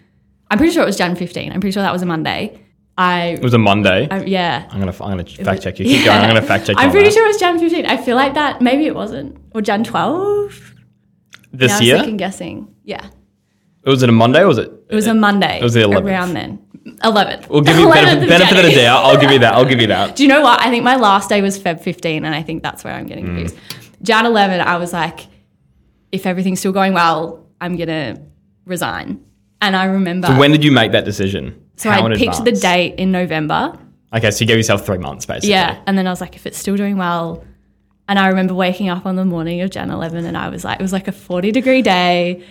I'm 0.50 0.58
pretty 0.58 0.72
sure 0.72 0.82
it 0.82 0.86
was 0.86 0.96
Jan 0.96 1.16
15. 1.16 1.52
I'm 1.52 1.60
pretty 1.60 1.72
sure 1.72 1.82
that 1.82 1.92
was 1.92 2.02
a 2.02 2.06
Monday. 2.06 2.60
I, 2.98 3.30
It 3.30 3.42
was 3.42 3.52
a 3.52 3.58
Monday. 3.58 4.08
I 4.10 4.22
yeah. 4.24 4.66
I'm 4.70 4.78
gonna 4.80 4.92
I'm 5.02 5.10
gonna 5.18 5.24
fact 5.24 5.62
check 5.62 5.78
you. 5.78 5.84
Keep 5.84 6.06
going. 6.06 6.18
I'm 6.18 6.28
gonna 6.28 6.40
fact 6.40 6.66
check. 6.66 6.76
you 6.76 6.82
I'm 6.82 6.90
pretty 6.90 7.08
that. 7.08 7.14
sure 7.14 7.24
it 7.24 7.28
was 7.28 7.36
Jan 7.38 7.58
15. 7.58 7.84
I 7.84 7.98
feel 7.98 8.16
like 8.16 8.32
that 8.34 8.62
maybe 8.62 8.86
it 8.86 8.94
wasn't. 8.94 9.36
Or 9.54 9.60
Jan 9.60 9.84
12? 9.84 10.74
This 11.58 11.72
now 11.72 11.80
year. 11.80 11.98
Second 11.98 12.16
guessing. 12.18 12.74
Yeah. 12.84 13.06
It 13.84 13.88
was 13.90 14.02
it 14.02 14.08
a 14.08 14.12
Monday? 14.12 14.40
or 14.42 14.48
Was 14.48 14.58
it? 14.58 14.70
It 14.88 14.94
was 14.94 15.06
a 15.06 15.14
Monday. 15.14 15.58
It 15.60 15.62
was 15.62 15.74
the 15.74 15.80
11th. 15.80 16.04
Around 16.04 16.34
then. 16.34 16.58
11th. 17.04 17.48
We'll 17.48 17.60
give 17.62 17.76
you 17.78 17.86
11th 17.86 17.92
benefit, 17.94 18.22
of 18.22 18.28
benefit 18.28 18.58
of 18.58 18.64
the 18.64 18.76
doubt. 18.76 19.04
I'll 19.04 19.20
give 19.20 19.30
you 19.30 19.38
that. 19.40 19.54
I'll 19.54 19.64
give 19.64 19.80
you 19.80 19.86
that. 19.88 20.16
Do 20.16 20.22
you 20.22 20.28
know 20.28 20.40
what? 20.40 20.60
I 20.60 20.70
think 20.70 20.84
my 20.84 20.96
last 20.96 21.28
day 21.28 21.40
was 21.42 21.58
Feb 21.58 21.80
15, 21.80 22.24
and 22.24 22.34
I 22.34 22.42
think 22.42 22.62
that's 22.62 22.82
where 22.84 22.94
I'm 22.94 23.06
getting 23.06 23.24
Mm. 23.26 23.36
confused. 23.48 23.56
Jan 24.02 24.26
11, 24.26 24.60
I 24.60 24.76
was 24.76 24.92
like, 24.92 25.20
if 26.12 26.26
everything's 26.26 26.58
still 26.60 26.72
going 26.72 26.92
well, 26.94 27.46
I'm 27.60 27.76
going 27.76 27.88
to 27.88 28.20
resign. 28.64 29.20
And 29.60 29.74
I 29.74 29.84
remember. 29.86 30.28
When 30.34 30.50
did 30.52 30.62
you 30.62 30.70
make 30.72 30.92
that 30.92 31.04
decision? 31.04 31.60
so 31.76 31.90
How 31.90 32.06
I 32.06 32.14
picked 32.16 32.44
the 32.44 32.52
date 32.52 32.94
in 32.98 33.10
November. 33.12 33.76
Okay, 34.14 34.30
so 34.30 34.42
you 34.42 34.46
gave 34.46 34.56
yourself 34.56 34.86
three 34.86 34.98
months 34.98 35.26
basically. 35.26 35.50
Yeah. 35.50 35.78
And 35.86 35.96
then 35.98 36.06
I 36.06 36.10
was 36.10 36.20
like, 36.20 36.36
if 36.36 36.46
it's 36.46 36.58
still 36.58 36.76
doing 36.76 36.96
well. 36.96 37.44
And 38.08 38.18
I 38.18 38.28
remember 38.28 38.54
waking 38.54 38.88
up 38.88 39.04
on 39.04 39.16
the 39.16 39.24
morning 39.24 39.60
of 39.62 39.70
Jan 39.70 39.90
11 39.90 40.24
and 40.24 40.36
I 40.36 40.48
was 40.48 40.64
like, 40.64 40.78
it 40.78 40.82
was 40.82 40.92
like 40.92 41.08
a 41.08 41.12
40 41.12 41.50
degree 41.50 41.82
day. 41.82 42.44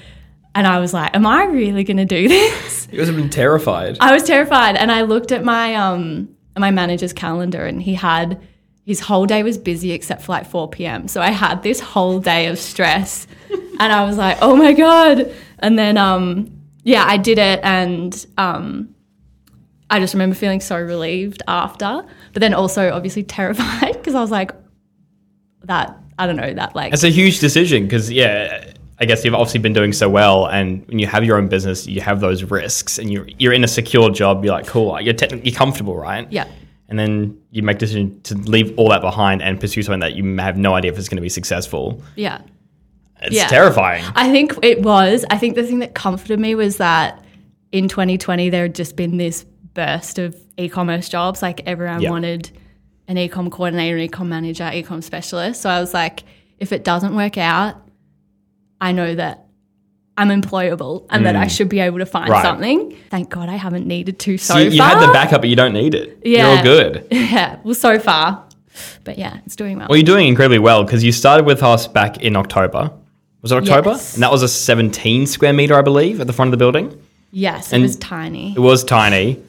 And 0.54 0.66
I 0.68 0.80
was 0.80 0.94
like, 0.94 1.16
am 1.16 1.26
I 1.26 1.46
really 1.46 1.84
going 1.84 1.98
to 1.98 2.06
do 2.06 2.28
this? 2.28 2.88
You 2.92 2.98
guys 2.98 3.08
have 3.08 3.16
been 3.16 3.30
terrified. 3.30 3.98
I 4.00 4.14
was 4.14 4.24
terrified. 4.24 4.76
And 4.76 4.92
I 4.92 5.02
looked 5.02 5.32
at 5.32 5.44
my, 5.44 5.76
um, 5.76 6.30
my 6.58 6.72
manager's 6.72 7.14
calendar 7.14 7.66
and 7.66 7.82
he 7.82 7.94
had, 7.94 8.42
his 8.86 9.00
whole 9.00 9.26
day 9.26 9.44
was 9.44 9.58
busy 9.58 9.92
except 9.92 10.22
for 10.24 10.34
like 10.34 10.46
4 10.46 10.70
p.m. 10.70 11.08
So 11.08 11.22
I 11.22 11.32
had 11.32 11.64
this 11.64 11.80
whole 11.80 12.20
day 12.20 12.48
of 12.48 12.60
stress. 12.60 13.28
and 13.52 13.94
I 13.94 14.06
was 14.06 14.18
like, 14.18 14.38
oh 14.42 14.56
my 14.56 14.74
God. 14.74 15.34
And 15.60 15.80
then, 15.80 15.98
um, 15.98 16.52
yeah, 16.84 17.04
I 17.06 17.18
did 17.18 17.38
it. 17.38 17.60
And, 17.64 18.26
um, 18.38 18.96
I 19.90 20.00
just 20.00 20.14
remember 20.14 20.36
feeling 20.36 20.62
so 20.62 20.80
relieved 20.80 21.44
after, 21.48 22.04
but 22.34 22.40
then 22.40 22.54
also 22.54 22.92
obviously 22.92 23.24
terrified 23.38 23.94
because 23.94 24.16
I 24.16 24.22
was 24.22 24.32
like, 24.32 24.52
that, 25.66 25.98
I 26.18 26.28
don't 26.28 26.36
know, 26.38 26.54
that 26.54 26.76
like, 26.76 26.94
It's 26.94 27.04
a 27.04 27.10
huge 27.10 27.40
decision 27.40 27.84
because 27.84 28.12
yeah, 28.12 28.72
I 29.00 29.06
guess 29.06 29.26
you've 29.26 29.34
obviously 29.36 29.60
been 29.60 29.74
doing 29.74 29.92
so 29.92 30.08
well, 30.10 30.46
and 30.48 30.88
when 30.88 31.00
you 31.00 31.08
have 31.08 31.24
your 31.26 31.38
own 31.38 31.48
business, 31.50 31.86
you 31.88 32.00
have 32.02 32.20
those 32.22 32.44
risks, 32.44 32.98
and 32.98 33.12
you're 33.12 33.28
you're 33.38 33.52
in 33.54 33.64
a 33.64 33.68
secure 33.68 34.10
job. 34.10 34.46
You're 34.46 34.54
like, 34.54 34.68
cool, 34.68 35.00
you're 35.02 35.14
technically 35.14 35.52
comfortable, 35.52 35.98
right? 35.98 36.26
yeah, 36.32 36.48
And 36.88 36.98
then 36.98 37.38
you 37.52 37.62
make 37.64 37.78
decision 37.78 38.22
to 38.24 38.36
leave 38.36 38.74
all 38.78 38.90
that 38.90 39.02
behind 39.02 39.42
and 39.42 39.60
pursue 39.60 39.82
something 39.84 40.00
that 40.00 40.14
you 40.16 40.38
have 40.38 40.58
no 40.58 40.74
idea 40.76 40.92
if 40.92 40.98
it's 40.98 41.10
going 41.10 41.18
to 41.18 41.22
be 41.22 41.30
successful. 41.30 42.02
yeah. 42.16 42.40
It's 43.22 43.34
Yeah. 43.36 43.48
terrifying. 43.48 44.04
I 44.14 44.30
think 44.30 44.54
it 44.62 44.82
was. 44.82 45.26
I 45.30 45.38
think 45.38 45.56
the 45.56 45.64
thing 45.64 45.80
that 45.80 45.96
comforted 45.96 46.40
me 46.40 46.54
was 46.54 46.78
that 46.78 47.24
in 47.72 47.88
2020 47.88 48.50
there 48.50 48.64
had 48.64 48.76
just 48.76 48.96
been 48.98 49.18
this 49.18 49.46
burst 49.74 50.20
of 50.20 50.36
e-commerce 50.58 51.08
jobs. 51.10 51.42
Like 51.42 51.62
everyone 51.66 52.02
Yeah. 52.02 52.12
wanted 52.12 52.52
an 53.08 53.18
e-com 53.18 53.50
coordinator, 53.50 53.96
an 53.98 54.04
e-com 54.04 54.28
manager, 54.30 54.70
e-com 54.74 55.02
specialist. 55.02 55.62
So 55.62 55.70
I 55.70 55.80
was 55.80 55.94
like, 55.94 56.24
if 56.60 56.72
it 56.72 56.84
doesn't 56.84 57.16
work 57.16 57.38
out, 57.38 57.76
I 58.82 58.92
know 58.92 59.16
that 59.16 59.46
I'm 60.18 60.30
employable 60.30 61.06
and 61.10 61.26
that 61.26 61.36
I 61.36 61.48
should 61.48 61.68
be 61.70 61.80
able 61.82 62.00
to 62.00 62.06
find 62.06 62.30
Mm. 62.30 62.34
Right. 62.34 62.42
something. 62.44 62.96
Thank 63.10 63.30
God 63.30 63.50
I 63.50 63.56
haven't 63.58 63.86
needed 63.86 64.18
to 64.20 64.38
so 64.38 64.54
So 64.54 64.60
you, 64.60 64.70
you 64.72 64.78
far. 64.78 64.90
had 64.98 65.08
the 65.08 65.12
backup, 65.12 65.42
but 65.42 65.50
you 65.50 65.56
don't 65.58 65.74
need 65.74 65.94
it. 65.94 66.18
You're 66.24 66.40
Yeah. 66.40 66.48
all 66.58 66.64
good. 66.64 67.06
yeah, 67.12 67.58
well, 67.64 67.76
so 67.76 68.00
far. 68.00 68.44
But 69.04 69.18
yeah, 69.18 69.38
it's 69.46 69.56
doing 69.56 69.78
well. 69.78 69.88
Well, 69.90 69.98
you're 69.98 70.06
doing 70.06 70.28
incredibly 70.28 70.60
well 70.60 70.84
because 70.84 71.04
you 71.04 71.12
started 71.12 71.46
with 71.46 71.62
us 71.64 71.88
back 71.88 72.22
in 72.22 72.36
October. 72.36 72.92
Was 73.42 73.52
it 73.52 73.56
October? 73.58 73.92
Yes. 73.92 74.14
And 74.16 74.24
that 74.24 74.32
was 74.32 74.42
a 74.42 74.48
17 74.48 75.28
square 75.28 75.54
meter, 75.54 75.76
I 75.78 75.82
believe, 75.82 76.20
at 76.22 76.28
the 76.28 76.34
front 76.34 76.48
of 76.50 76.52
the 76.52 76.58
building. 76.58 76.98
yes, 77.32 77.72
it 77.74 77.82
was 77.82 77.96
tiny. 77.98 78.54
It 78.56 78.60
was 78.60 78.84
tiny. 78.86 79.40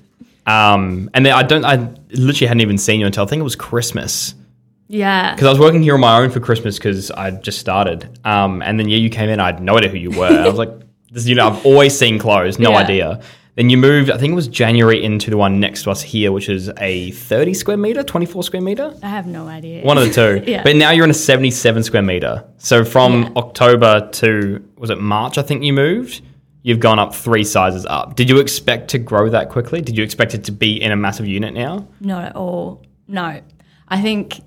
Um, 0.47 1.11
and 1.15 1.27
then 1.27 1.33
I 1.33 1.43
don't, 1.43 1.65
I 1.65 1.89
literally 2.11 2.47
hadn't 2.47 2.61
even 2.61 2.79
seen 2.79 3.01
you 3.01 3.07
until 3.07 3.25
I 3.25 3.27
think 3.27 3.41
it 3.41 3.45
was 3.45 3.57
Christmas. 3.57 4.35
Yeah. 4.89 5.35
Because 5.35 5.47
I 5.47 5.51
was 5.51 5.59
working 5.59 5.83
here 5.83 5.95
on 5.95 6.01
my 6.01 6.19
own 6.21 6.31
for 6.31 6.39
Christmas 6.41 6.79
because 6.79 7.11
I 7.11 7.33
just 7.33 7.59
started. 7.59 8.19
Um, 8.25 8.63
and 8.63 8.79
then 8.79 8.89
yeah, 8.89 8.99
you 8.99 9.11
came 9.11 9.29
in. 9.29 9.41
I 9.41 9.47
had 9.47 9.61
no 9.61 9.77
idea 9.77 9.91
who 9.91 9.99
you 9.99 10.11
were. 10.11 10.27
I 10.27 10.47
was 10.47 10.59
like, 10.59 10.71
this, 11.11 11.27
you 11.27 11.35
know, 11.35 11.49
I've 11.49 11.67
always 11.67 11.99
seen 11.99 12.19
clothes, 12.19 12.59
no 12.59 12.71
Yeah. 12.71 12.77
idea. 12.79 13.21
Then 13.57 13.71
you 13.71 13.79
moved. 13.79 14.11
I 14.11 14.19
think 14.19 14.33
it 14.33 14.35
was 14.37 14.49
January 14.49 15.03
into 15.03 15.31
the 15.31 15.39
one 15.39 15.59
next 15.59 15.85
to 15.85 15.91
us 15.91 16.03
here, 16.03 16.31
which 16.31 16.51
is 16.51 16.71
a 16.79 17.11
30 17.13 17.55
square 17.55 17.79
meter, 17.79 18.03
24 18.03 18.43
square 18.45 18.61
meter. 18.61 18.93
I 19.03 19.09
have 19.09 19.27
no 19.27 19.49
idea. 19.49 19.83
One 19.83 19.97
of 19.97 20.05
the 20.07 20.13
two. 20.13 20.45
Yeah. 20.51 20.63
But 20.63 20.77
now 20.77 20.91
you're 20.91 21.05
in 21.05 21.11
a 21.11 21.15
77 21.15 21.83
square 21.83 22.03
meter. 22.03 22.45
So 22.59 22.85
from 22.85 23.23
Yeah. 23.23 23.29
October 23.37 24.09
to 24.13 24.63
was 24.77 24.91
it 24.91 25.01
March? 25.01 25.39
I 25.39 25.43
think 25.43 25.65
you 25.65 25.73
moved. 25.73 26.21
You've 26.67 26.81
gone 26.81 26.99
up 26.99 27.15
three 27.15 27.45
sizes 27.45 27.87
up. 27.87 28.17
Did 28.17 28.29
you 28.29 28.41
expect 28.41 28.89
to 28.89 28.99
grow 28.99 29.29
that 29.29 29.51
quickly? 29.51 29.81
Did 29.81 29.97
you 29.97 30.03
expect 30.03 30.35
it 30.35 30.43
to 30.47 30.51
be 30.51 30.83
in 30.83 30.91
a 30.91 30.97
massive 30.97 31.25
unit 31.25 31.55
now? 31.55 31.87
Not 32.01 32.25
at 32.25 32.35
all. 32.35 32.85
No. 33.07 33.41
I 33.87 34.03
think 34.03 34.41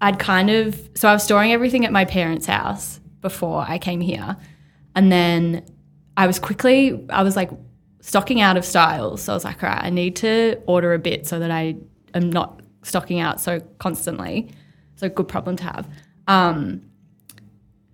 I'd 0.00 0.18
kind 0.18 0.50
of 0.50 0.90
so 0.96 1.08
I 1.08 1.12
was 1.12 1.22
storing 1.22 1.52
everything 1.52 1.84
at 1.84 1.92
my 1.92 2.06
parents' 2.06 2.46
house 2.46 2.98
before 3.20 3.64
I 3.68 3.78
came 3.78 4.00
here. 4.00 4.36
And 4.96 5.12
then 5.12 5.64
I 6.16 6.26
was 6.26 6.40
quickly, 6.40 7.06
I 7.08 7.22
was 7.22 7.36
like 7.36 7.52
stocking 8.00 8.40
out 8.40 8.56
of 8.56 8.64
styles. 8.64 9.22
So 9.22 9.32
I 9.32 9.36
was 9.36 9.44
like, 9.44 9.62
all 9.62 9.68
right, 9.68 9.84
I 9.84 9.90
need 9.90 10.16
to 10.16 10.60
order 10.66 10.92
a 10.92 10.98
bit 10.98 11.24
so 11.24 11.38
that 11.38 11.52
I 11.52 11.76
am 12.14 12.30
not 12.30 12.62
stocking 12.82 13.20
out 13.20 13.40
so 13.40 13.60
constantly. 13.78 14.50
So 14.96 15.08
good 15.08 15.28
problem 15.28 15.54
to 15.58 15.62
have. 15.62 15.88
Um, 16.26 16.82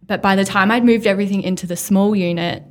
but 0.06 0.22
by 0.22 0.34
the 0.34 0.46
time 0.46 0.70
I'd 0.70 0.82
moved 0.82 1.06
everything 1.06 1.42
into 1.42 1.66
the 1.66 1.76
small 1.76 2.16
unit, 2.16 2.69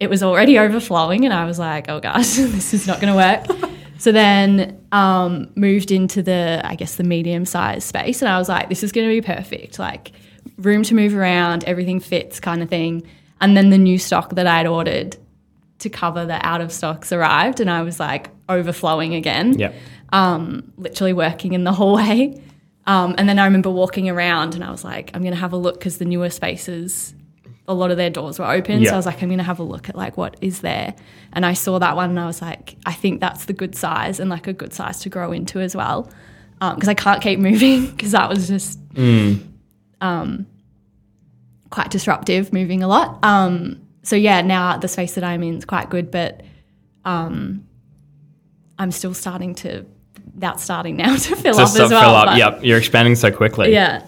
it 0.00 0.08
was 0.08 0.22
already 0.22 0.58
overflowing, 0.58 1.24
and 1.24 1.32
I 1.32 1.44
was 1.44 1.58
like, 1.58 1.88
oh 1.88 2.00
gosh, 2.00 2.34
this 2.36 2.74
is 2.74 2.86
not 2.86 3.00
going 3.00 3.12
to 3.12 3.16
work. 3.16 3.70
so 3.98 4.10
then 4.10 4.84
um, 4.90 5.50
moved 5.54 5.90
into 5.90 6.22
the, 6.22 6.60
I 6.64 6.74
guess, 6.74 6.96
the 6.96 7.04
medium 7.04 7.44
size 7.44 7.84
space, 7.84 8.22
and 8.22 8.28
I 8.28 8.38
was 8.38 8.48
like, 8.48 8.70
this 8.70 8.82
is 8.82 8.92
going 8.92 9.06
to 9.06 9.14
be 9.14 9.20
perfect. 9.20 9.78
Like, 9.78 10.12
room 10.56 10.82
to 10.84 10.94
move 10.94 11.14
around, 11.14 11.64
everything 11.64 12.00
fits 12.00 12.40
kind 12.40 12.62
of 12.62 12.68
thing. 12.68 13.06
And 13.42 13.56
then 13.56 13.70
the 13.70 13.78
new 13.78 13.98
stock 13.98 14.34
that 14.34 14.46
I'd 14.46 14.66
ordered 14.66 15.16
to 15.78 15.88
cover 15.88 16.26
the 16.26 16.44
out 16.46 16.60
of 16.60 16.72
stocks 16.72 17.12
arrived, 17.12 17.60
and 17.60 17.70
I 17.70 17.82
was 17.82 18.00
like 18.00 18.30
overflowing 18.48 19.14
again. 19.14 19.58
Yeah. 19.58 19.72
Um, 20.12 20.72
literally 20.76 21.12
working 21.12 21.52
in 21.52 21.64
the 21.64 21.72
hallway. 21.72 22.42
Um, 22.86 23.14
and 23.18 23.28
then 23.28 23.38
I 23.38 23.44
remember 23.44 23.70
walking 23.70 24.08
around 24.08 24.54
and 24.56 24.64
I 24.64 24.70
was 24.70 24.82
like, 24.82 25.10
I'm 25.14 25.20
going 25.20 25.34
to 25.34 25.38
have 25.38 25.52
a 25.52 25.56
look 25.56 25.78
because 25.78 25.98
the 25.98 26.06
newer 26.06 26.30
spaces, 26.30 27.14
a 27.70 27.74
lot 27.74 27.90
of 27.92 27.96
their 27.96 28.10
doors 28.10 28.38
were 28.38 28.50
open. 28.50 28.80
Yeah. 28.82 28.88
So 28.90 28.94
I 28.94 28.96
was 28.96 29.06
like, 29.06 29.22
I'm 29.22 29.28
going 29.28 29.38
to 29.38 29.44
have 29.44 29.60
a 29.60 29.62
look 29.62 29.88
at 29.88 29.94
like 29.94 30.16
what 30.16 30.36
is 30.40 30.60
there. 30.60 30.92
And 31.32 31.46
I 31.46 31.52
saw 31.54 31.78
that 31.78 31.94
one 31.94 32.10
and 32.10 32.18
I 32.18 32.26
was 32.26 32.42
like, 32.42 32.74
I 32.84 32.92
think 32.92 33.20
that's 33.20 33.44
the 33.44 33.52
good 33.52 33.76
size 33.76 34.18
and 34.18 34.28
like 34.28 34.46
a 34.48 34.52
good 34.52 34.72
size 34.72 34.98
to 35.02 35.08
grow 35.08 35.30
into 35.30 35.60
as 35.60 35.76
well. 35.76 36.10
Because 36.60 36.88
I 36.88 36.94
can't 36.94 37.22
keep 37.22 37.38
moving 37.50 37.86
because 37.86 38.10
that 38.10 38.28
was 38.28 38.48
just 38.48 38.78
um, 40.00 40.46
quite 41.70 41.90
disruptive, 41.90 42.52
moving 42.52 42.82
a 42.82 42.88
lot. 42.88 43.18
Um, 43.24 43.80
so 44.02 44.16
yeah, 44.16 44.40
now 44.42 44.76
the 44.78 44.88
space 44.88 45.14
that 45.14 45.22
I'm 45.24 45.42
in 45.42 45.58
is 45.58 45.64
quite 45.64 45.90
good, 45.90 46.10
but 46.10 46.42
um, 47.04 47.66
I'm 48.78 48.90
still 48.90 49.14
starting 49.14 49.54
to 49.56 49.86
that's 50.36 50.62
starting 50.62 50.96
now 50.96 51.14
to 51.28 51.36
fill 51.36 51.54
So 51.54 51.62
up 51.62 51.68
as 51.68 51.78
well. 51.78 51.88
fill 51.88 51.98
up. 52.16 52.26
but- 52.26 52.38
Yep. 52.38 52.60
You're 52.64 52.78
expanding 52.78 53.14
so 53.14 53.30
quickly. 53.30 53.72
Yeah. 53.72 54.04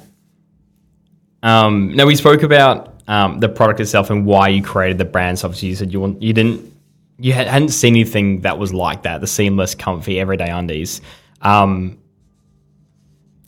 Um, 1.42 1.94
now 1.96 2.06
we 2.06 2.14
spoke 2.14 2.42
about 2.42 2.91
um, 3.08 3.40
the 3.40 3.48
product 3.48 3.80
itself 3.80 4.10
and 4.10 4.26
why 4.26 4.48
you 4.48 4.62
created 4.62 4.98
the 4.98 5.04
brand. 5.04 5.38
So 5.38 5.48
obviously 5.48 5.68
you 5.68 5.76
said 5.76 5.92
you 5.92 6.00
want 6.00 6.22
you 6.22 6.32
didn't 6.32 6.72
you 7.18 7.32
had, 7.32 7.46
hadn't 7.46 7.68
seen 7.68 7.94
anything 7.94 8.40
that 8.40 8.58
was 8.58 8.72
like 8.72 9.02
that. 9.02 9.20
The 9.20 9.26
seamless, 9.26 9.74
comfy, 9.74 10.18
everyday 10.18 10.50
undies. 10.50 11.00
Um, 11.40 11.98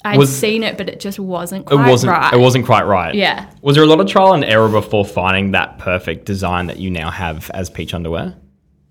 I'd 0.05 0.19
Was- 0.19 0.37
seen 0.37 0.63
it, 0.63 0.77
but 0.77 0.89
it 0.89 1.01
just 1.01 1.19
wasn't 1.19 1.71
it 1.71 1.77
wasn't 1.77 2.13
right. 2.13 2.35
it 2.35 2.39
wasn't 2.39 2.67
quite 2.67 2.85
right. 2.85 3.15
Yeah. 3.15 3.51
Was 3.63 3.77
there 3.77 3.85
a 3.85 3.87
lot 3.87 4.01
of 4.01 4.07
trial 4.07 4.35
and 4.35 4.45
error 4.45 4.69
before 4.69 5.05
finding 5.05 5.53
that 5.53 5.79
perfect 5.79 6.27
design 6.27 6.67
that 6.67 6.79
you 6.79 6.91
now 6.91 7.11
have 7.11 7.51
as 7.53 7.71
peach 7.71 7.95
underwear? 7.95 8.37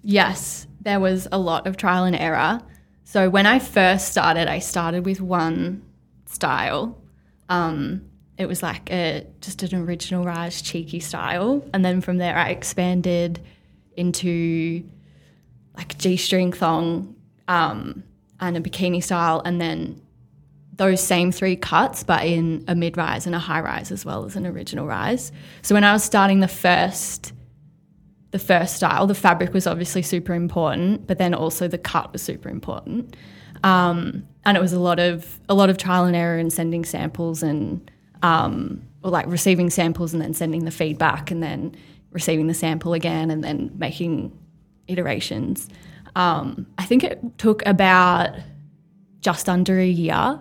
Yes, 0.01 0.65
there 0.81 0.99
was 0.99 1.27
a 1.31 1.37
lot 1.37 1.67
of 1.67 1.77
trial 1.77 2.03
and 2.05 2.15
error. 2.15 2.61
So 3.03 3.29
when 3.29 3.45
I 3.45 3.59
first 3.59 4.09
started, 4.09 4.47
I 4.47 4.57
started 4.59 5.05
with 5.05 5.21
one 5.21 5.83
style. 6.25 6.99
Um, 7.47 8.09
it 8.37 8.47
was 8.47 8.63
like 8.63 8.91
a 8.91 9.25
just 9.41 9.63
an 9.63 9.75
original 9.81 10.23
Raj 10.23 10.63
cheeky 10.63 10.99
style, 10.99 11.63
and 11.73 11.83
then 11.83 12.01
from 12.01 12.17
there 12.17 12.35
I 12.35 12.49
expanded 12.49 13.39
into 13.95 14.83
like 15.77 15.97
g-string 15.97 16.51
thong 16.51 17.15
um, 17.47 18.03
and 18.39 18.57
a 18.57 18.61
bikini 18.61 19.03
style, 19.03 19.41
and 19.45 19.59
then 19.61 20.01
those 20.75 21.01
same 21.01 21.31
three 21.31 21.55
cuts, 21.55 22.03
but 22.03 22.25
in 22.25 22.63
a 22.67 22.75
mid 22.75 22.97
rise 22.97 23.25
and 23.25 23.35
a 23.35 23.39
high 23.39 23.61
rise 23.61 23.91
as 23.91 24.05
well 24.05 24.25
as 24.25 24.35
an 24.35 24.47
original 24.47 24.87
rise. 24.87 25.31
So 25.61 25.75
when 25.75 25.83
I 25.83 25.93
was 25.93 26.03
starting 26.03 26.39
the 26.39 26.47
first 26.47 27.33
the 28.31 28.39
first 28.39 28.75
style, 28.75 29.05
the 29.05 29.13
fabric 29.13 29.53
was 29.53 29.67
obviously 29.67 30.01
super 30.01 30.33
important, 30.33 31.05
but 31.05 31.19
then 31.19 31.35
also 31.35 31.67
the 31.67 31.77
cut 31.77 32.11
was 32.11 32.23
super 32.23 32.49
important. 32.49 33.15
Um, 33.63 34.27
and 34.43 34.57
it 34.57 34.59
was 34.59 34.73
a 34.73 34.79
lot 34.79 34.99
of 34.99 35.39
a 35.47 35.53
lot 35.53 35.69
of 35.69 35.77
trial 35.77 36.05
and 36.05 36.15
error 36.15 36.39
and 36.39 36.51
sending 36.51 36.83
samples 36.83 37.43
and 37.43 37.89
um, 38.23 38.81
or 39.03 39.11
like 39.11 39.27
receiving 39.27 39.69
samples 39.69 40.13
and 40.13 40.21
then 40.21 40.33
sending 40.33 40.65
the 40.65 40.71
feedback 40.71 41.29
and 41.29 41.43
then 41.43 41.75
receiving 42.11 42.47
the 42.47 42.53
sample 42.53 42.93
again 42.93 43.29
and 43.29 43.43
then 43.43 43.71
making 43.75 44.35
iterations. 44.87 45.69
Um, 46.15 46.65
I 46.77 46.85
think 46.85 47.03
it 47.03 47.37
took 47.37 47.65
about 47.65 48.35
just 49.19 49.49
under 49.49 49.77
a 49.79 49.87
year 49.87 50.39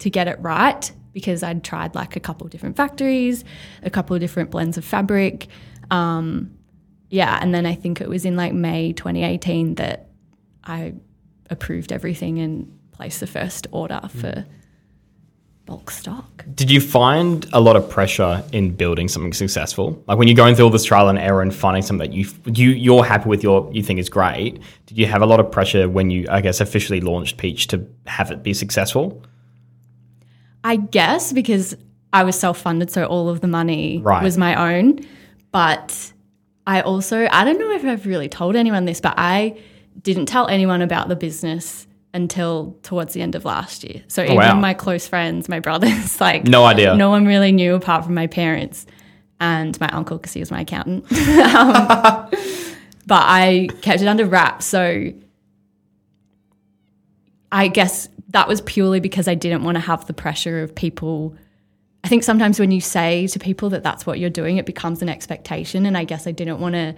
to 0.00 0.10
get 0.10 0.28
it 0.28 0.38
right 0.40 0.90
because 1.12 1.42
I'd 1.42 1.64
tried 1.64 1.94
like 1.94 2.16
a 2.16 2.20
couple 2.20 2.46
of 2.46 2.50
different 2.50 2.76
factories, 2.76 3.44
a 3.82 3.90
couple 3.90 4.14
of 4.14 4.20
different 4.20 4.50
blends 4.50 4.76
of 4.76 4.84
fabric. 4.84 5.48
Um, 5.90 6.56
yeah, 7.10 7.38
and 7.40 7.54
then 7.54 7.66
I 7.66 7.74
think 7.74 8.00
it 8.00 8.08
was 8.08 8.24
in 8.24 8.36
like 8.36 8.52
May 8.52 8.92
2018 8.92 9.76
that 9.76 10.08
I 10.64 10.94
approved 11.48 11.92
everything 11.92 12.38
and 12.38 12.78
placed 12.92 13.20
the 13.20 13.26
first 13.26 13.66
order 13.72 14.00
for 14.08 14.46
bulk 15.70 15.88
stock. 15.88 16.44
Did 16.52 16.68
you 16.68 16.80
find 16.80 17.48
a 17.52 17.60
lot 17.60 17.76
of 17.76 17.88
pressure 17.88 18.42
in 18.52 18.74
building 18.74 19.06
something 19.06 19.32
successful? 19.32 20.02
Like 20.08 20.18
when 20.18 20.26
you're 20.26 20.36
going 20.36 20.56
through 20.56 20.64
all 20.64 20.70
this 20.70 20.84
trial 20.84 21.08
and 21.08 21.16
error 21.16 21.42
and 21.42 21.54
finding 21.54 21.82
something 21.84 22.10
that 22.10 22.14
you 22.14 22.26
you 22.46 22.70
you're 22.70 23.04
happy 23.04 23.28
with, 23.28 23.44
your 23.44 23.70
you 23.72 23.80
think 23.80 24.00
is 24.00 24.08
great. 24.08 24.60
Did 24.86 24.98
you 24.98 25.06
have 25.06 25.22
a 25.22 25.26
lot 25.26 25.38
of 25.38 25.52
pressure 25.52 25.88
when 25.88 26.10
you, 26.10 26.26
I 26.28 26.40
guess, 26.40 26.60
officially 26.60 27.00
launched 27.00 27.36
Peach 27.36 27.68
to 27.68 27.86
have 28.06 28.32
it 28.32 28.42
be 28.42 28.52
successful? 28.52 29.22
I 30.64 30.74
guess 30.74 31.32
because 31.32 31.76
I 32.12 32.24
was 32.24 32.36
self 32.36 32.58
funded, 32.58 32.90
so 32.90 33.04
all 33.06 33.28
of 33.28 33.40
the 33.40 33.48
money 33.48 34.00
Right. 34.02 34.24
was 34.24 34.36
my 34.36 34.74
own. 34.74 34.98
But 35.52 36.12
I 36.66 36.80
also, 36.80 37.28
I 37.30 37.44
don't 37.44 37.60
know 37.60 37.70
if 37.70 37.84
I've 37.84 38.06
really 38.06 38.28
told 38.28 38.56
anyone 38.56 38.86
this, 38.86 39.00
but 39.00 39.14
I 39.16 39.56
didn't 40.02 40.26
tell 40.26 40.48
anyone 40.48 40.82
about 40.82 41.08
the 41.08 41.16
business 41.16 41.86
until 42.12 42.76
towards 42.82 43.14
the 43.14 43.22
end 43.22 43.34
of 43.34 43.44
last 43.44 43.84
year. 43.84 44.02
So 44.08 44.22
even 44.24 44.36
Oh, 44.36 44.40
wow. 44.40 44.54
my 44.60 44.74
close 44.74 45.06
friends, 45.06 45.48
my 45.48 45.60
brothers, 45.60 46.20
like 46.20 46.44
No 46.44 46.64
idea. 46.64 46.94
no 46.96 47.08
one 47.10 47.24
really 47.26 47.52
knew 47.52 47.74
apart 47.74 48.04
from 48.04 48.14
my 48.14 48.26
parents 48.26 48.86
and 49.40 49.78
my 49.80 49.88
uncle 49.88 50.16
because 50.18 50.32
he 50.32 50.40
was 50.40 50.50
my 50.50 50.62
accountant. 50.62 51.04
um, 51.12 52.28
but 53.06 53.22
I 53.24 53.68
kept 53.82 54.02
it 54.02 54.08
under 54.08 54.26
wraps. 54.26 54.66
So 54.66 55.12
I 57.52 57.68
guess 57.68 58.08
that 58.28 58.48
was 58.48 58.60
purely 58.60 59.00
because 59.00 59.26
I 59.28 59.34
didn't 59.34 59.64
want 59.64 59.76
to 59.76 59.80
have 59.80 60.06
the 60.06 60.12
pressure 60.12 60.62
of 60.62 60.74
people. 60.74 61.34
I 62.04 62.08
think 62.08 62.22
sometimes 62.22 62.60
when 62.60 62.70
you 62.70 62.80
say 62.80 63.26
to 63.28 63.38
people 63.38 63.70
that 63.70 63.82
that's 63.82 64.06
what 64.06 64.18
you're 64.18 64.30
doing, 64.30 64.56
it 64.56 64.66
becomes 64.66 65.02
an 65.02 65.08
expectation. 65.08 65.84
And 65.86 65.96
I 65.98 66.04
guess 66.04 66.26
I 66.26 66.32
didn't 66.32 66.60
want 66.60 66.74
to 66.74 66.94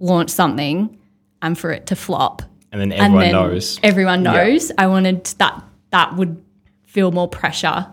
launch 0.00 0.30
something 0.30 0.98
and 1.42 1.56
for 1.58 1.70
it 1.70 1.86
to 1.86 1.96
flop. 1.96 2.42
And 2.74 2.80
then 2.80 2.92
everyone 2.92 3.22
and 3.22 3.34
then 3.34 3.40
knows. 3.50 3.78
Everyone 3.84 4.24
Yeah. 4.24 4.32
knows. 4.32 4.72
I 4.76 4.88
wanted 4.88 5.24
that 5.38 5.62
that 5.90 6.16
would 6.16 6.42
feel 6.86 7.12
more 7.12 7.28
pressure, 7.28 7.86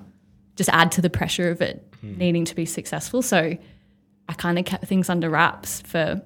just 0.55 0.69
add 0.69 0.91
to 0.93 1.01
the 1.01 1.09
pressure 1.09 1.51
of 1.51 1.61
it 1.61 1.87
Hmm. 2.01 2.17
needing 2.17 2.45
to 2.45 2.55
be 2.55 2.65
successful. 2.65 3.21
So 3.21 3.55
I 4.27 4.33
kind 4.33 4.57
of 4.57 4.65
kept 4.65 4.85
things 4.85 5.07
under 5.07 5.29
wraps 5.29 5.81
for 5.81 6.23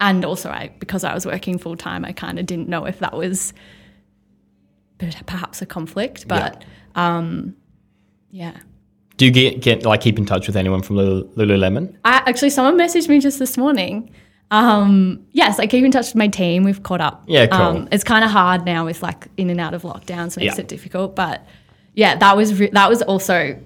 and 0.00 0.24
also 0.24 0.50
I 0.50 0.72
because 0.80 1.04
I 1.04 1.14
was 1.14 1.24
working 1.24 1.56
full 1.56 1.76
time, 1.76 2.04
I 2.04 2.10
kind 2.10 2.36
of 2.40 2.46
didn't 2.46 2.68
know 2.68 2.84
if 2.84 2.98
that 2.98 3.16
was 3.16 3.52
perhaps 5.26 5.62
a 5.62 5.66
conflict, 5.66 6.26
but 6.26 6.64
um 6.96 7.54
yeah. 8.32 8.56
Do 9.18 9.24
you 9.24 9.30
get, 9.30 9.60
get 9.60 9.84
like 9.84 10.00
keep 10.00 10.18
in 10.18 10.26
touch 10.26 10.48
with 10.48 10.56
anyone 10.56 10.82
from 10.82 10.96
Lululemon? 10.96 11.94
I 12.04 12.22
actually 12.26 12.50
someone 12.50 12.76
messaged 12.76 13.08
me 13.08 13.20
just 13.20 13.38
this 13.38 13.56
morning. 13.56 14.10
Um, 14.50 15.26
yes, 15.32 15.58
I 15.58 15.66
keep 15.66 15.84
in 15.84 15.90
touch 15.90 16.06
with 16.06 16.14
my 16.16 16.28
team. 16.28 16.64
We've 16.64 16.82
caught 16.82 17.00
up. 17.00 17.24
Yeah, 17.26 17.46
cool. 17.46 17.60
Um, 17.60 17.88
it's 17.92 18.04
kind 18.04 18.24
of 18.24 18.30
hard 18.30 18.64
now 18.64 18.84
with 18.86 19.02
like 19.02 19.28
in 19.36 19.50
and 19.50 19.60
out 19.60 19.74
of 19.74 19.82
lockdowns, 19.82 20.32
so 20.32 20.40
makes 20.40 20.54
Yeah. 20.56 20.62
it 20.62 20.68
difficult. 20.68 21.14
But 21.14 21.44
yeah, 21.94 22.16
that 22.16 22.36
was 22.36 22.58
re- 22.58 22.70
that 22.72 22.88
was 22.88 23.02
also 23.02 23.58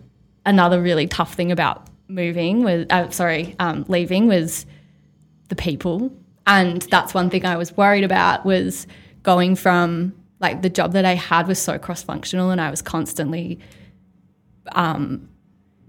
another 0.45 0.83
really 0.83 1.07
tough 1.07 1.35
thing 1.35 1.53
about 1.53 1.87
moving. 2.09 2.65
Was 2.65 2.87
uh, 2.91 3.11
sorry, 3.11 3.55
um, 3.61 3.85
leaving 3.89 4.27
was 4.27 4.67
the 5.49 5.57
people, 5.57 6.13
and 6.47 6.83
that's 6.83 7.15
one 7.15 7.31
thing 7.31 7.47
I 7.47 7.57
was 7.57 7.77
worried 7.77 8.05
about 8.05 8.45
was 8.45 8.87
going 9.23 9.55
from 9.55 10.13
like 10.41 10.63
the 10.63 10.71
job 10.71 10.95
that 10.95 11.05
I 11.05 11.15
had 11.15 11.47
was 11.47 11.61
so 11.61 11.79
cross 11.79 12.03
functional, 12.03 12.51
and 12.51 12.61
I 12.61 12.71
was 12.71 12.83
constantly 12.83 13.61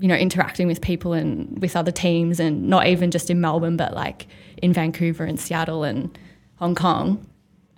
you 0.03 0.09
know, 0.09 0.15
interacting 0.15 0.67
with 0.67 0.81
people 0.81 1.13
and 1.13 1.61
with 1.61 1.77
other 1.77 1.89
teams, 1.89 2.37
and 2.37 2.67
not 2.67 2.87
even 2.87 3.09
just 3.09 3.29
in 3.29 3.39
Melbourne, 3.39 3.77
but 3.77 3.93
like 3.93 4.27
in 4.57 4.73
Vancouver 4.73 5.23
and 5.23 5.39
Seattle 5.39 5.85
and 5.85 6.19
Hong 6.55 6.75
Kong. 6.75 7.25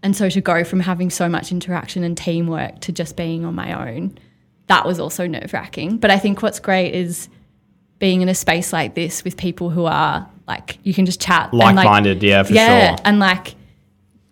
And 0.02 0.16
so 0.16 0.28
to 0.30 0.42
go 0.42 0.64
from 0.64 0.80
having 0.80 1.12
so 1.12 1.30
much 1.30 1.52
interaction 1.52 2.04
and 2.04 2.18
teamwork 2.18 2.82
to 2.82 2.92
just 2.92 3.16
being 3.16 3.46
on 3.46 3.54
my 3.54 3.92
own, 3.92 4.18
that 4.66 4.88
was 4.88 5.00
also 5.00 5.28
nerve 5.28 5.54
wracking. 5.54 5.98
But 5.98 6.10
I 6.10 6.18
think 6.18 6.42
what's 6.42 6.60
great 6.60 6.96
is 6.96 7.30
being 8.00 8.22
in 8.22 8.30
a 8.30 8.34
space 8.34 8.74
like 8.74 8.96
this 8.96 9.24
with 9.24 9.38
people 9.38 9.70
who 9.70 9.86
are 9.86 10.28
like, 10.48 10.80
you 10.82 10.96
can 10.96 11.06
just 11.06 11.22
chat. 11.22 11.52
and, 11.52 11.60
Like 11.60 11.76
like, 11.76 11.86
minded, 11.86 12.24
yeah, 12.24 12.42
for 12.42 12.54
yeah, 12.54 12.96
sure. 12.96 13.06
and 13.06 13.20
like 13.20 13.54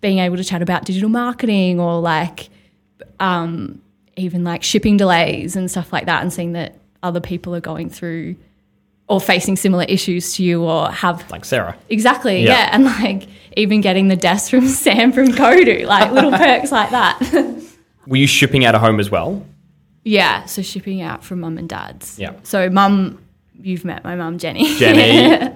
being 0.02 0.18
able 0.18 0.38
to 0.38 0.44
chat 0.44 0.64
about 0.64 0.86
digital 0.86 1.10
marketing 1.10 1.80
or 1.80 2.02
like 2.02 2.50
um, 3.20 3.84
even 4.18 4.44
like 4.44 4.64
shipping 4.64 4.98
delays 4.98 5.56
and 5.56 5.70
stuff 5.70 5.94
like 5.94 6.08
that, 6.08 6.24
and 6.24 6.34
seeing 6.34 6.54
that 6.54 6.80
other 7.04 7.20
people 7.20 7.54
are 7.56 7.62
going 7.62 7.90
through 7.90 8.36
or 9.08 9.20
facing 9.20 9.56
similar 9.58 9.84
issues 9.84 10.34
to 10.36 10.44
you 10.44 10.64
or 10.64 10.90
have 10.90 11.30
Like 11.30 11.46
Sarah. 11.46 11.76
exactly 11.90 12.42
Yeah. 12.44 12.52
yeah. 12.52 12.70
and 12.72 12.86
like 12.86 13.28
even 13.58 13.82
getting 13.82 14.08
the 14.08 14.16
desk 14.16 14.50
from 14.50 14.68
Sam 14.84 15.12
from 15.12 15.28
Kodu 15.28 15.86
like 15.86 16.12
little 16.12 16.32
perks 16.46 16.72
like 16.72 16.90
that 16.92 17.20
Were 18.08 18.18
you 18.18 18.28
shipping 18.28 18.66
out 18.66 18.74
of 18.76 18.82
home 18.82 19.00
as 19.00 19.12
well? 19.12 19.46
yeah 20.06 20.46
so 20.46 20.62
shipping 20.62 21.02
out 21.02 21.24
from 21.24 21.40
mum 21.42 21.58
and 21.58 21.70
dad's 21.70 22.18
Yeah. 22.20 22.34
so 22.44 22.70
mum 22.70 23.20
you've 23.62 23.86
met 23.86 24.04
my 24.04 24.16
mum 24.16 24.38
Jenny 24.38 24.76
Jenny. 24.78 25.50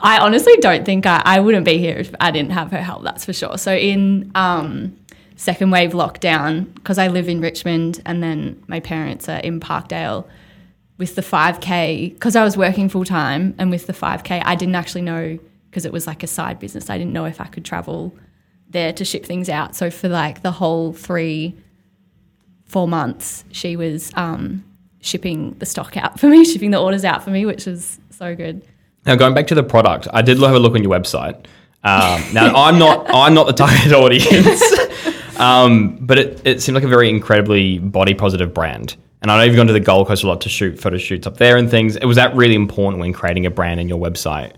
I 0.00 0.18
honestly 0.20 0.54
don't 0.58 0.84
think 0.84 1.06
I, 1.06 1.22
I 1.24 1.40
wouldn't 1.40 1.64
be 1.64 1.78
here 1.78 1.96
if 1.96 2.14
I 2.20 2.30
didn't 2.30 2.50
have 2.52 2.70
her 2.72 2.82
help 2.82 3.02
that's 3.04 3.24
for 3.24 3.32
sure 3.32 3.56
so 3.58 3.72
in 3.74 4.30
um 4.34 4.96
second 5.36 5.70
wave 5.70 5.92
lockdown 5.92 6.72
because 6.74 6.98
I 6.98 7.08
live 7.08 7.28
in 7.28 7.40
Richmond 7.40 8.02
and 8.04 8.22
then 8.22 8.62
my 8.66 8.80
parents 8.80 9.28
are 9.28 9.38
in 9.38 9.60
Parkdale 9.60 10.26
with 10.98 11.14
the 11.14 11.22
5k 11.22 12.12
because 12.12 12.36
I 12.36 12.44
was 12.44 12.56
working 12.56 12.88
full 12.88 13.04
time 13.04 13.54
and 13.58 13.70
with 13.70 13.86
the 13.86 13.92
5k 13.92 14.42
I 14.44 14.54
didn't 14.54 14.74
actually 14.74 15.02
know 15.02 15.38
because 15.70 15.84
it 15.84 15.92
was 15.92 16.06
like 16.06 16.22
a 16.22 16.26
side 16.26 16.58
business. 16.58 16.90
I 16.90 16.98
didn't 16.98 17.12
know 17.12 17.24
if 17.24 17.40
I 17.40 17.46
could 17.46 17.64
travel 17.64 18.14
there 18.68 18.92
to 18.92 19.04
ship 19.04 19.24
things 19.24 19.48
out. 19.48 19.76
So 19.76 19.90
for 19.90 20.08
like 20.08 20.42
the 20.42 20.50
whole 20.50 20.92
3 20.92 21.56
4 22.66 22.86
months 22.86 23.44
she 23.50 23.76
was 23.76 24.12
um 24.14 24.64
shipping 25.00 25.54
the 25.58 25.66
stock 25.66 25.96
out 25.96 26.20
for 26.20 26.26
me 26.26 26.44
shipping 26.52 26.72
the 26.72 26.78
orders 26.78 27.04
out 27.04 27.22
for 27.24 27.30
me 27.30 27.46
which 27.46 27.66
was 27.66 27.98
so 28.10 28.34
good. 28.34 28.62
Now 29.06 29.14
going 29.14 29.32
back 29.32 29.46
to 29.46 29.54
the 29.54 29.62
product, 29.62 30.08
I 30.12 30.22
did 30.22 30.38
have 30.38 30.54
a 30.54 30.58
look 30.58 30.74
on 30.74 30.82
your 30.82 30.92
website. 30.92 31.46
Um, 31.84 32.22
now 32.34 32.52
I'm 32.54 32.78
not 32.78 33.06
I'm 33.08 33.34
not 33.34 33.46
the 33.46 33.52
target 33.52 33.92
audience, 34.02 34.60
um, 35.38 35.98
but 36.00 36.18
it, 36.18 36.46
it 36.46 36.62
seemed 36.62 36.74
like 36.74 36.84
a 36.84 36.88
very 36.88 37.08
incredibly 37.08 37.78
body 37.78 38.14
positive 38.14 38.52
brand. 38.52 38.96
And 39.20 39.30
I 39.30 39.38
know 39.38 39.44
you've 39.44 39.56
gone 39.56 39.66
to 39.66 39.72
the 39.72 39.80
Gold 39.80 40.06
Coast 40.06 40.22
a 40.22 40.28
lot 40.28 40.40
to 40.42 40.48
shoot 40.48 40.78
photo 40.78 40.96
shoots 40.96 41.26
up 41.26 41.38
there 41.38 41.56
and 41.56 41.68
things. 41.70 41.96
It 41.96 42.04
Was 42.04 42.16
that 42.16 42.34
really 42.36 42.54
important 42.54 43.00
when 43.00 43.12
creating 43.12 43.46
a 43.46 43.50
brand 43.50 43.80
and 43.80 43.88
your 43.88 43.98
website 43.98 44.52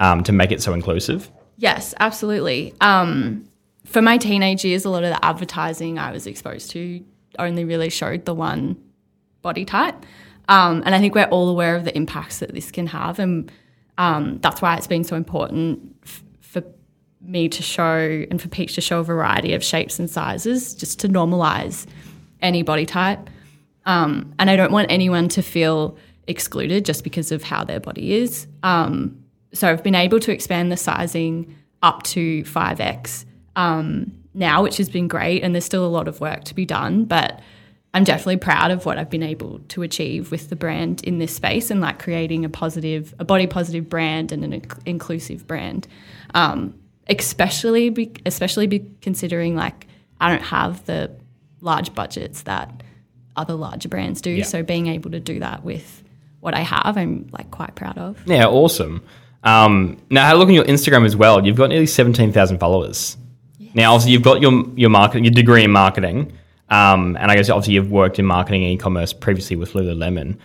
um, 0.00 0.24
to 0.24 0.32
make 0.32 0.50
it 0.50 0.60
so 0.60 0.72
inclusive? 0.72 1.30
Yes, 1.56 1.94
absolutely. 2.00 2.74
Um, 2.80 3.48
for 3.84 4.02
my 4.02 4.18
teenage 4.18 4.64
years, 4.64 4.84
a 4.84 4.90
lot 4.90 5.04
of 5.04 5.10
the 5.10 5.24
advertising 5.24 5.98
I 5.98 6.10
was 6.10 6.26
exposed 6.26 6.70
to 6.72 7.04
only 7.38 7.64
really 7.64 7.90
showed 7.90 8.24
the 8.24 8.34
one 8.34 8.76
body 9.42 9.64
type. 9.64 9.94
Um, 10.48 10.82
and 10.84 10.94
I 10.94 10.98
think 10.98 11.14
we're 11.14 11.24
all 11.24 11.48
aware 11.48 11.76
of 11.76 11.84
the 11.84 11.96
impacts 11.96 12.40
that 12.40 12.52
this 12.52 12.70
can 12.70 12.88
have. 12.88 13.18
And 13.18 13.50
um, 13.98 14.38
that's 14.40 14.60
why 14.60 14.76
it's 14.76 14.86
been 14.86 15.04
so 15.04 15.16
important 15.16 15.96
f- 16.04 16.22
me 17.22 17.48
to 17.48 17.62
show 17.62 18.26
and 18.30 18.40
for 18.40 18.48
Peach 18.48 18.74
to 18.74 18.80
show 18.80 19.00
a 19.00 19.04
variety 19.04 19.54
of 19.54 19.64
shapes 19.64 19.98
and 19.98 20.10
sizes 20.10 20.74
just 20.74 20.98
to 21.00 21.08
normalize 21.08 21.86
any 22.40 22.62
body 22.62 22.86
type. 22.86 23.30
Um, 23.86 24.34
and 24.38 24.50
I 24.50 24.56
don't 24.56 24.72
want 24.72 24.90
anyone 24.90 25.28
to 25.30 25.42
feel 25.42 25.96
excluded 26.26 26.84
just 26.84 27.04
because 27.04 27.32
of 27.32 27.42
how 27.42 27.64
their 27.64 27.80
body 27.80 28.14
is. 28.14 28.46
Um, 28.62 29.22
so 29.52 29.70
I've 29.70 29.82
been 29.82 29.94
able 29.94 30.20
to 30.20 30.32
expand 30.32 30.72
the 30.72 30.76
sizing 30.76 31.54
up 31.82 32.02
to 32.04 32.42
5x 32.44 33.24
um, 33.56 34.12
now, 34.34 34.62
which 34.62 34.76
has 34.76 34.88
been 34.88 35.08
great. 35.08 35.42
And 35.42 35.54
there's 35.54 35.64
still 35.64 35.84
a 35.84 35.88
lot 35.88 36.08
of 36.08 36.20
work 36.20 36.44
to 36.44 36.54
be 36.54 36.64
done, 36.64 37.04
but 37.04 37.40
I'm 37.94 38.04
definitely 38.04 38.38
proud 38.38 38.70
of 38.70 38.86
what 38.86 38.98
I've 38.98 39.10
been 39.10 39.22
able 39.22 39.58
to 39.68 39.82
achieve 39.82 40.30
with 40.30 40.48
the 40.48 40.56
brand 40.56 41.04
in 41.04 41.18
this 41.18 41.34
space 41.34 41.70
and 41.70 41.80
like 41.80 41.98
creating 41.98 42.44
a 42.44 42.48
positive, 42.48 43.14
a 43.18 43.24
body 43.24 43.46
positive 43.46 43.88
brand 43.88 44.32
and 44.32 44.44
an 44.44 44.60
inc- 44.60 44.80
inclusive 44.86 45.46
brand. 45.46 45.86
Um, 46.34 46.74
especially, 47.08 47.90
be, 47.90 48.12
especially 48.26 48.66
be 48.66 48.86
considering 49.00 49.56
like 49.56 49.86
I 50.20 50.30
don't 50.30 50.42
have 50.42 50.84
the 50.86 51.10
large 51.60 51.94
budgets 51.94 52.42
that 52.42 52.82
other 53.36 53.54
larger 53.54 53.88
brands 53.88 54.20
do. 54.20 54.30
Yeah. 54.30 54.44
So 54.44 54.62
being 54.62 54.86
able 54.86 55.10
to 55.10 55.20
do 55.20 55.40
that 55.40 55.64
with 55.64 56.02
what 56.40 56.54
I 56.54 56.60
have, 56.60 56.96
I'm 56.96 57.28
like 57.32 57.50
quite 57.50 57.74
proud 57.74 57.98
of. 57.98 58.20
Yeah, 58.26 58.46
awesome. 58.46 59.02
Um, 59.42 59.98
now, 60.10 60.24
I 60.24 60.26
had 60.28 60.36
a 60.36 60.38
look 60.38 60.48
on 60.48 60.54
your 60.54 60.64
Instagram 60.64 61.04
as 61.04 61.16
well. 61.16 61.44
You've 61.44 61.56
got 61.56 61.70
nearly 61.70 61.86
17,000 61.86 62.58
followers. 62.58 63.16
Now, 63.74 63.94
obviously, 63.94 64.12
you've 64.12 64.22
got 64.22 64.40
your, 64.42 64.64
your 64.76 64.90
market, 64.90 65.24
your 65.24 65.32
degree 65.32 65.64
in 65.64 65.70
marketing. 65.70 66.32
Um, 66.68 67.16
and 67.20 67.30
I 67.30 67.36
guess 67.36 67.50
obviously 67.50 67.74
you've 67.74 67.90
worked 67.90 68.18
in 68.18 68.24
marketing 68.24 68.64
and 68.64 68.72
e-commerce 68.72 69.12
previously 69.12 69.56
with 69.56 69.72
Lululemon. 69.74 70.38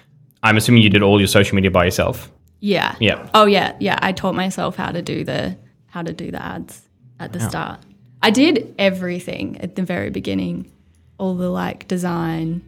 I'm 0.43 0.57
assuming 0.57 0.83
you 0.83 0.89
did 0.89 1.01
all 1.01 1.19
your 1.19 1.27
social 1.27 1.55
media 1.55 1.71
by 1.71 1.85
yourself. 1.85 2.31
Yeah. 2.59 2.95
Yeah. 2.99 3.29
Oh 3.33 3.45
yeah, 3.45 3.75
yeah. 3.79 3.97
I 4.01 4.11
taught 4.11 4.35
myself 4.35 4.75
how 4.75 4.91
to 4.91 5.01
do 5.01 5.23
the 5.23 5.57
how 5.87 6.01
to 6.01 6.13
do 6.13 6.31
the 6.31 6.41
ads 6.41 6.81
at 7.19 7.33
the 7.33 7.39
start. 7.39 7.79
I 8.21 8.29
did 8.29 8.75
everything 8.77 9.59
at 9.61 9.75
the 9.75 9.83
very 9.83 10.09
beginning, 10.09 10.71
all 11.17 11.35
the 11.35 11.49
like 11.49 11.87
design. 11.87 12.61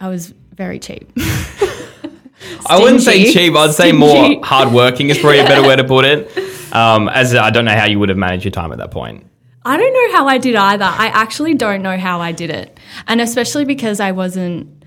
I 0.00 0.08
was 0.08 0.28
very 0.54 0.78
cheap. 0.78 1.10
I 2.66 2.78
wouldn't 2.80 3.02
say 3.02 3.32
cheap. 3.32 3.54
I'd 3.54 3.72
say 3.72 3.90
Stingy. 3.90 3.98
more 3.98 4.44
hardworking 4.44 5.10
is 5.10 5.18
probably 5.18 5.40
a 5.40 5.44
better 5.44 5.66
way 5.66 5.76
to 5.76 5.84
put 5.84 6.04
it. 6.04 6.30
Um, 6.72 7.10
as 7.10 7.34
I 7.34 7.50
don't 7.50 7.66
know 7.66 7.74
how 7.76 7.84
you 7.84 7.98
would 7.98 8.08
have 8.08 8.16
managed 8.16 8.44
your 8.44 8.50
time 8.50 8.72
at 8.72 8.78
that 8.78 8.90
point. 8.90 9.26
I 9.62 9.76
don't 9.76 9.92
know 9.92 10.16
how 10.16 10.26
I 10.26 10.38
did 10.38 10.54
either. 10.54 10.86
I 10.86 11.08
actually 11.08 11.52
don't 11.52 11.82
know 11.82 11.98
how 11.98 12.22
I 12.22 12.32
did 12.32 12.48
it. 12.48 12.80
And 13.06 13.20
especially 13.20 13.66
because 13.66 14.00
I 14.00 14.12
wasn't, 14.12 14.82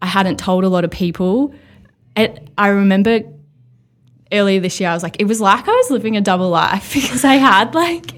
I 0.00 0.06
hadn't 0.06 0.38
told 0.38 0.64
a 0.64 0.70
lot 0.70 0.84
of 0.84 0.90
people. 0.90 1.54
It, 2.16 2.48
I 2.56 2.68
remember 2.68 3.20
earlier 4.32 4.60
this 4.60 4.80
year, 4.80 4.90
I 4.90 4.94
was 4.94 5.02
like, 5.02 5.16
it 5.20 5.24
was 5.26 5.40
like 5.40 5.66
I 5.68 5.72
was 5.72 5.90
living 5.90 6.16
a 6.16 6.20
double 6.20 6.50
life 6.50 6.92
because 6.94 7.24
I 7.24 7.34
had 7.34 7.74
like, 7.74 8.12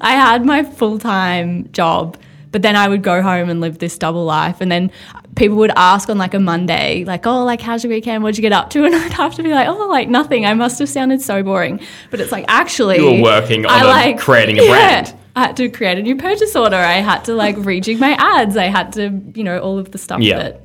I 0.00 0.12
had 0.12 0.44
my 0.44 0.62
full 0.62 0.98
time 0.98 1.70
job, 1.72 2.16
but 2.52 2.62
then 2.62 2.76
I 2.76 2.88
would 2.88 3.02
go 3.02 3.22
home 3.22 3.48
and 3.48 3.60
live 3.60 3.78
this 3.78 3.98
double 3.98 4.24
life. 4.24 4.60
And 4.60 4.70
then 4.70 4.90
people 5.36 5.56
would 5.58 5.72
ask 5.76 6.08
on 6.08 6.18
like 6.18 6.34
a 6.34 6.40
Monday, 6.40 7.04
like, 7.04 7.26
oh, 7.26 7.44
like, 7.44 7.60
how's 7.60 7.84
your 7.84 7.92
weekend? 7.92 8.22
What'd 8.22 8.36
you 8.38 8.42
get 8.42 8.52
up 8.52 8.70
to? 8.70 8.84
And 8.86 8.94
I'd 8.94 9.12
have 9.12 9.34
to 9.36 9.42
be 9.42 9.50
like, 9.50 9.68
oh, 9.68 9.86
like 9.88 10.08
nothing. 10.08 10.46
I 10.46 10.54
must 10.54 10.78
have 10.80 10.88
sounded 10.88 11.20
so 11.22 11.42
boring. 11.42 11.80
But 12.10 12.20
it's 12.20 12.32
like, 12.32 12.44
actually, 12.48 12.96
You 12.96 13.04
were 13.06 13.22
working 13.22 13.66
on 13.66 13.72
I 13.72 13.82
like 13.84 14.18
creating 14.18 14.58
a 14.58 14.66
brand. 14.68 15.14
I 15.36 15.46
had 15.46 15.56
to 15.58 15.68
create 15.68 15.96
a 15.96 16.02
new 16.02 16.16
purchase 16.16 16.56
order. 16.56 16.76
I 16.76 16.94
had 16.94 17.24
to 17.26 17.34
like 17.34 17.54
rejig 17.56 18.00
my 18.00 18.16
ads. 18.18 18.56
I 18.56 18.64
had 18.64 18.92
to, 18.94 19.10
you 19.34 19.44
know, 19.44 19.60
all 19.60 19.78
of 19.78 19.92
the 19.92 19.98
stuff 19.98 20.20
Yeah. 20.20 20.38
that, 20.38 20.62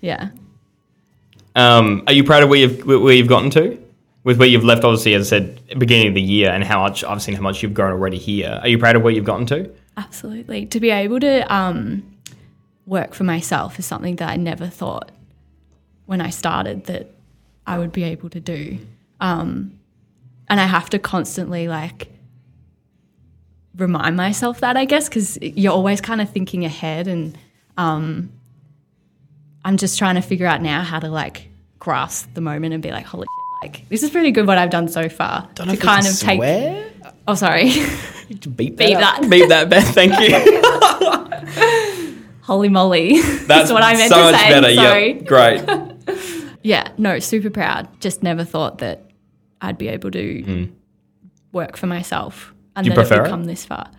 yeah. 0.00 0.30
Um, 1.54 2.02
are 2.06 2.12
you 2.12 2.24
proud 2.24 2.42
of 2.42 2.48
where 2.48 2.58
you've 2.58 2.84
where 2.84 3.14
you've 3.14 3.28
gotten 3.28 3.50
to? 3.50 3.78
With 4.24 4.38
where 4.38 4.48
you've 4.48 4.64
left, 4.64 4.84
obviously, 4.84 5.14
as 5.14 5.32
I 5.32 5.38
said, 5.38 5.78
beginning 5.78 6.08
of 6.08 6.14
the 6.14 6.22
year, 6.22 6.50
and 6.50 6.64
how 6.64 6.82
much 6.82 7.04
I've 7.04 7.22
seen 7.22 7.34
how 7.34 7.40
much 7.40 7.62
you've 7.62 7.74
grown 7.74 7.92
already 7.92 8.18
here. 8.18 8.58
Are 8.62 8.68
you 8.68 8.78
proud 8.78 8.96
of 8.96 9.02
where 9.02 9.12
you've 9.12 9.24
gotten 9.24 9.46
to? 9.46 9.70
Absolutely. 9.96 10.66
To 10.66 10.80
be 10.80 10.90
able 10.90 11.20
to 11.20 11.54
um, 11.54 12.02
work 12.86 13.14
for 13.14 13.24
myself 13.24 13.78
is 13.78 13.86
something 13.86 14.16
that 14.16 14.28
I 14.28 14.36
never 14.36 14.66
thought 14.66 15.10
when 16.06 16.20
I 16.20 16.30
started 16.30 16.84
that 16.84 17.10
I 17.66 17.78
would 17.78 17.92
be 17.92 18.02
able 18.02 18.30
to 18.30 18.40
do. 18.40 18.78
Um, 19.20 19.78
and 20.48 20.60
I 20.60 20.64
have 20.64 20.88
to 20.90 20.98
constantly 20.98 21.68
like 21.68 22.08
remind 23.76 24.16
myself 24.16 24.60
that, 24.60 24.76
I 24.76 24.84
guess, 24.84 25.08
because 25.08 25.38
you're 25.40 25.72
always 25.72 26.00
kind 26.00 26.20
of 26.20 26.30
thinking 26.30 26.64
ahead. 26.64 27.08
And 27.08 27.36
um, 27.76 28.32
I'm 29.64 29.76
just 29.76 29.98
trying 29.98 30.14
to 30.14 30.22
figure 30.22 30.46
out 30.46 30.62
now 30.62 30.82
how 30.82 30.98
to 30.98 31.08
like 31.08 31.48
grasp 31.78 32.32
the 32.34 32.40
moment 32.40 32.74
and 32.74 32.82
be 32.82 32.90
like, 32.90 33.04
holy 33.04 33.26
like 33.62 33.88
this 33.88 34.02
is 34.02 34.10
pretty 34.10 34.30
good 34.30 34.46
what 34.46 34.58
I've 34.58 34.70
done 34.70 34.88
so 34.88 35.08
far. 35.08 35.48
to 35.54 35.76
kind 35.76 36.06
of 36.06 36.18
take. 36.18 36.40
Oh, 37.26 37.34
sorry. 37.34 37.72
Beep, 38.28 38.56
Beep 38.56 38.76
that. 38.76 39.20
that. 39.20 39.30
Beep 39.30 39.48
that, 39.48 39.68
Beth. 39.68 39.94
Thank 39.94 40.18
you. 40.20 40.34
Holy 42.42 42.68
moly. 42.68 43.20
That's 43.46 43.70
what 43.70 43.82
I 43.82 43.94
meant 43.94 44.10
so 44.10 44.16
to 44.16 44.32
much 44.32 44.40
say. 44.40 44.48
better. 44.48 44.74
Sorry. 44.74 45.12
Yeah, 45.14 45.22
great. 45.22 45.64
Yeah, 46.60 46.90
no, 46.98 47.20
super 47.20 47.50
proud. 47.50 47.88
Just 48.00 48.24
never 48.24 48.44
thought 48.44 48.78
that 48.78 49.10
I'd 49.60 49.78
be 49.78 49.88
able 49.88 50.10
to 50.10 50.42
mm. 50.42 50.72
work 51.52 51.76
for 51.76 51.86
myself 51.86 52.52
and. 52.74 52.84
Do 52.84 52.90
you 52.90 52.96
that 52.96 53.00
prefer 53.02 53.14
it 53.14 53.18
it? 53.18 53.22
would 53.22 53.30
come 53.30 53.44
this 53.44 53.64
far. 53.64 53.90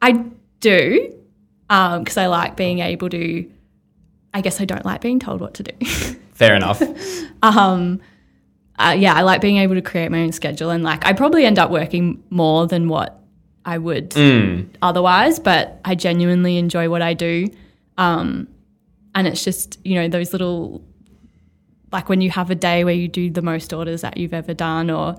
I 0.00 0.24
do, 0.60 1.12
um, 1.68 2.04
because 2.04 2.16
I 2.16 2.28
like 2.28 2.56
being 2.56 2.78
able 2.78 3.10
to. 3.10 3.50
I 4.32 4.40
guess 4.42 4.60
I 4.60 4.64
don't 4.64 4.84
like 4.84 5.00
being 5.00 5.18
told 5.18 5.40
what 5.40 5.54
to 5.54 5.64
do. 5.64 5.86
Fair 6.34 6.54
enough. 6.54 6.80
Um, 7.42 8.00
uh, 8.78 8.94
yeah, 8.98 9.14
I 9.14 9.22
like 9.22 9.40
being 9.40 9.58
able 9.58 9.74
to 9.74 9.82
create 9.82 10.10
my 10.10 10.20
own 10.22 10.32
schedule 10.32 10.70
and 10.70 10.84
like 10.84 11.04
I 11.06 11.12
probably 11.12 11.44
end 11.44 11.58
up 11.58 11.70
working 11.70 12.22
more 12.30 12.66
than 12.66 12.88
what 12.88 13.20
I 13.64 13.76
would 13.78 14.10
Mm. 14.10 14.68
otherwise, 14.82 15.38
but 15.38 15.80
I 15.84 15.94
genuinely 15.94 16.56
enjoy 16.58 16.88
what 16.88 17.02
I 17.02 17.14
do. 17.14 17.48
Um, 17.98 18.48
and 19.14 19.26
it's 19.26 19.44
just, 19.44 19.78
you 19.84 19.94
know, 19.96 20.08
those 20.08 20.32
little, 20.32 20.82
like 21.92 22.08
when 22.08 22.20
you 22.20 22.30
have 22.30 22.50
a 22.50 22.54
day 22.54 22.84
where 22.84 22.94
you 22.94 23.08
do 23.08 23.30
the 23.30 23.42
most 23.42 23.72
orders 23.72 24.02
that 24.02 24.16
you've 24.16 24.32
ever 24.34 24.54
done, 24.54 24.90
or 24.90 25.16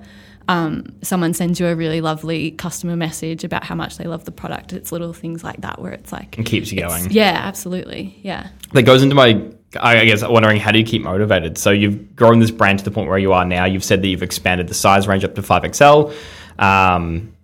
um, 0.48 0.86
someone 1.02 1.34
sends 1.34 1.60
you 1.60 1.68
a 1.68 1.76
really 1.76 2.00
lovely 2.02 2.52
customer 2.52 2.96
message 2.96 3.44
about 3.44 3.64
how 3.64 3.76
much 3.76 3.98
they 3.98 4.06
love 4.06 4.26
the 4.26 4.32
product. 4.32 4.74
It's 4.74 4.92
little 4.92 5.14
things 5.14 5.44
like 5.44 5.62
that 5.62 5.80
where 5.82 5.92
it's 5.92 6.12
like, 6.12 6.38
And 6.38 6.46
keeps 6.46 6.72
you 6.72 6.80
going. 6.80 7.12
yeah, 7.12 7.40
absolutely. 7.44 8.20
Yeah. 8.24 8.48
that 8.74 8.84
goes 8.84 9.04
into 9.04 9.16
my 9.16 9.44
I 9.80 10.06
guess 10.06 10.24
wondering 10.28 10.58
how 10.58 10.72
do 10.72 10.80
you 10.80 10.86
keep 10.86 11.02
motivated? 11.04 11.58
So 11.58 11.70
you've 11.72 12.16
grown 12.16 12.40
this 12.40 12.52
brand 12.52 12.80
to 12.80 12.86
the 12.86 12.92
point 12.92 13.08
where 13.08 13.20
you 13.20 13.34
are 13.34 13.46
now. 13.46 13.66
You've 13.66 13.84
said 13.84 14.02
that 14.02 14.08
you've 14.08 14.24
expanded 14.24 14.68
the 14.68 14.74
size 14.74 15.08
range 15.08 15.24
up 15.24 15.36
to 15.36 15.44
five 15.44 15.64
XL. 15.76 16.12
Um, 16.58 17.36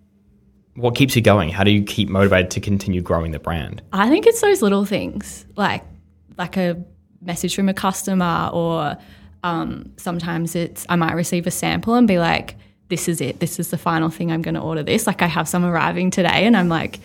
what 0.74 0.94
keeps 0.96 1.14
you 1.16 1.22
going? 1.22 1.50
How 1.50 1.64
do 1.64 1.70
you 1.70 1.82
keep 1.84 2.08
motivated 2.08 2.50
to 2.52 2.60
continue 2.60 3.00
growing 3.00 3.30
the 3.30 3.38
brand? 3.38 3.80
I 3.92 4.08
think 4.08 4.26
it's 4.26 4.40
those 4.40 4.60
little 4.60 4.84
things 4.84 5.46
like 5.56 5.84
like 6.36 6.56
a 6.56 6.82
message 7.22 7.54
from 7.54 7.68
a 7.68 7.74
customer 7.74 8.50
or 8.52 8.96
Um, 9.44 9.92
sometimes 9.96 10.56
it's 10.56 10.84
I 10.88 10.96
might 10.96 11.14
receive 11.14 11.46
a 11.46 11.50
sample 11.52 11.94
and 11.94 12.08
be 12.08 12.18
like, 12.18 12.56
"This 12.88 13.06
is 13.08 13.20
it. 13.20 13.38
This 13.38 13.60
is 13.60 13.70
the 13.70 13.78
final 13.78 14.10
thing. 14.10 14.32
I'm 14.32 14.42
going 14.42 14.56
to 14.56 14.60
order 14.60 14.82
this." 14.82 15.06
Like 15.06 15.22
I 15.22 15.26
have 15.26 15.48
some 15.48 15.64
arriving 15.64 16.10
today, 16.10 16.46
and 16.46 16.56
I'm 16.56 16.68
like 16.68 16.98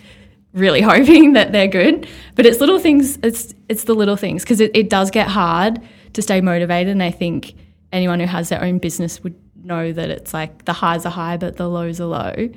really 0.54 0.82
hoping 0.94 1.34
that 1.34 1.52
they're 1.52 1.68
good. 1.68 2.08
But 2.36 2.46
it's 2.46 2.60
little 2.60 2.80
things. 2.80 3.18
It's 3.24 3.54
it's 3.70 3.86
the 3.86 3.94
little 3.94 4.16
things 4.16 4.44
because 4.44 4.60
it, 4.60 4.72
it 4.76 4.90
does 4.90 5.12
get 5.12 5.28
hard 5.28 5.82
to 6.14 6.22
stay 6.22 6.42
motivated, 6.42 6.92
and 6.92 7.04
I 7.04 7.12
think 7.12 7.56
anyone 7.92 8.20
who 8.20 8.26
has 8.26 8.50
their 8.50 8.64
own 8.64 8.78
business 8.78 9.24
would 9.24 9.36
know 9.64 9.92
that 9.92 10.10
it's 10.10 10.34
like 10.34 10.66
the 10.66 10.74
highs 10.74 11.06
are 11.06 11.12
high, 11.12 11.38
but 11.38 11.58
the 11.58 11.70
lows 11.70 12.02
are 12.02 12.06
low. 12.06 12.50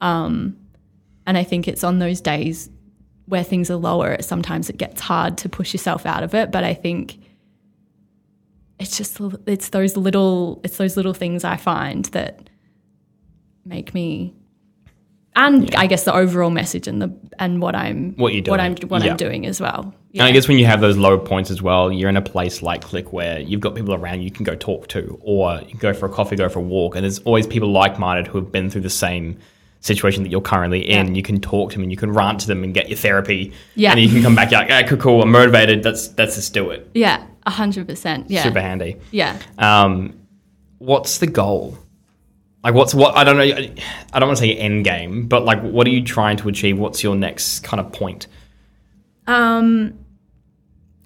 Um, 0.00 0.56
and 1.26 1.38
I 1.38 1.44
think 1.44 1.68
it's 1.68 1.84
on 1.84 1.98
those 1.98 2.20
days 2.20 2.68
where 3.26 3.44
things 3.44 3.70
are 3.70 3.76
lower, 3.76 4.20
sometimes 4.20 4.68
it 4.68 4.76
gets 4.76 5.00
hard 5.00 5.38
to 5.38 5.48
push 5.48 5.72
yourself 5.72 6.04
out 6.04 6.22
of 6.22 6.34
it. 6.34 6.50
But 6.50 6.64
I 6.64 6.74
think 6.74 7.18
it's 8.78 8.96
just 8.96 9.20
it's 9.46 9.68
those 9.68 9.96
little 9.96 10.60
it's 10.64 10.76
those 10.76 10.96
little 10.96 11.14
things 11.14 11.44
I 11.44 11.56
find 11.56 12.04
that 12.06 12.50
make 13.64 13.94
me 13.94 14.34
and 15.34 15.70
yeah. 15.70 15.80
I 15.80 15.86
guess 15.86 16.04
the 16.04 16.14
overall 16.14 16.50
message 16.50 16.86
and 16.86 17.00
the 17.00 17.12
and 17.38 17.60
what 17.60 17.74
I'm 17.74 18.14
what 18.16 18.32
you're 18.32 18.42
doing. 18.42 18.50
what 18.50 18.60
I'm 18.60 18.76
what 18.88 19.04
yeah. 19.04 19.12
I'm 19.12 19.16
doing 19.16 19.46
as 19.46 19.60
well. 19.60 19.94
Yeah. 20.10 20.22
And 20.22 20.28
I 20.28 20.32
guess 20.32 20.46
when 20.46 20.58
you 20.58 20.66
have 20.66 20.80
those 20.80 20.96
low 20.96 21.18
points 21.18 21.50
as 21.50 21.62
well, 21.62 21.90
you're 21.90 22.10
in 22.10 22.16
a 22.16 22.22
place 22.22 22.60
like 22.60 22.82
Click 22.82 23.12
where 23.12 23.40
you've 23.40 23.60
got 23.60 23.74
people 23.74 23.94
around 23.94 24.22
you 24.22 24.30
can 24.30 24.44
go 24.44 24.54
talk 24.54 24.88
to, 24.88 25.18
or 25.22 25.60
you 25.62 25.70
can 25.70 25.78
go 25.78 25.94
for 25.94 26.06
a 26.06 26.10
coffee, 26.10 26.36
go 26.36 26.48
for 26.48 26.58
a 26.58 26.62
walk, 26.62 26.96
and 26.96 27.04
there's 27.04 27.18
always 27.20 27.46
people 27.46 27.70
like 27.72 27.98
minded 27.98 28.26
who 28.26 28.38
have 28.38 28.52
been 28.52 28.68
through 28.68 28.82
the 28.82 28.90
same 28.90 29.38
situation 29.80 30.22
that 30.22 30.28
you're 30.28 30.40
currently 30.40 30.88
in. 30.88 31.14
You 31.14 31.22
can 31.22 31.40
talk 31.40 31.70
to 31.70 31.76
them 31.76 31.82
and 31.82 31.90
you 31.90 31.96
can 31.96 32.12
rant 32.12 32.40
to 32.40 32.46
them 32.46 32.62
and 32.62 32.72
get 32.72 32.88
your 32.88 32.98
therapy. 32.98 33.52
Yeah. 33.74 33.92
And 33.92 34.00
you 34.00 34.08
can 34.08 34.22
come 34.22 34.34
back 34.34 34.52
like, 34.52 34.70
okay, 34.70 34.84
cool, 34.88 34.98
cool, 34.98 35.22
I'm 35.22 35.30
motivated. 35.30 35.84
Let's 35.84 36.16
let's 36.18 36.36
just 36.36 36.52
do 36.52 36.70
it. 36.70 36.90
Yeah, 36.94 37.24
hundred 37.46 37.88
percent. 37.88 38.30
Yeah. 38.30 38.42
Super 38.42 38.60
handy. 38.60 38.96
Yeah. 39.10 39.38
Um, 39.58 40.14
what's 40.78 41.18
the 41.18 41.26
goal? 41.26 41.78
Like, 42.64 42.74
what's 42.74 42.94
what? 42.94 43.16
I 43.16 43.24
don't 43.24 43.36
know. 43.36 43.42
I 43.42 44.18
don't 44.18 44.28
want 44.28 44.38
to 44.38 44.44
say 44.44 44.54
end 44.54 44.84
game, 44.84 45.26
but 45.26 45.44
like, 45.44 45.60
what 45.62 45.86
are 45.86 45.90
you 45.90 46.04
trying 46.04 46.36
to 46.38 46.48
achieve? 46.48 46.78
What's 46.78 47.02
your 47.02 47.16
next 47.16 47.60
kind 47.60 47.80
of 47.80 47.92
point? 47.92 48.28
Um, 49.26 49.98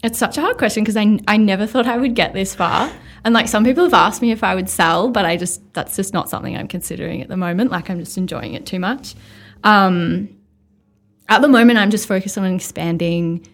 it's 0.02 0.18
such 0.18 0.36
a 0.36 0.40
hard 0.42 0.58
question 0.58 0.84
because 0.84 0.96
I 0.96 1.18
I 1.26 1.36
never 1.36 1.66
thought 1.66 1.86
I 1.86 1.96
would 1.96 2.14
get 2.14 2.32
this 2.34 2.54
far. 2.54 2.92
And 3.24 3.34
like 3.34 3.48
some 3.48 3.64
people 3.64 3.84
have 3.84 3.94
asked 3.94 4.22
me 4.22 4.30
if 4.30 4.44
I 4.44 4.54
would 4.54 4.68
sell, 4.68 5.08
but 5.08 5.24
I 5.24 5.36
just 5.36 5.60
that's 5.72 5.96
just 5.96 6.12
not 6.12 6.28
something 6.28 6.56
I'm 6.56 6.68
considering 6.68 7.22
at 7.22 7.28
the 7.28 7.36
moment. 7.36 7.70
Like 7.70 7.90
I'm 7.90 7.98
just 7.98 8.16
enjoying 8.18 8.54
it 8.54 8.66
too 8.66 8.78
much. 8.78 9.14
Um, 9.64 10.28
at 11.28 11.42
the 11.42 11.48
moment, 11.48 11.78
I'm 11.78 11.90
just 11.90 12.06
focused 12.06 12.38
on 12.38 12.44
expanding 12.44 13.46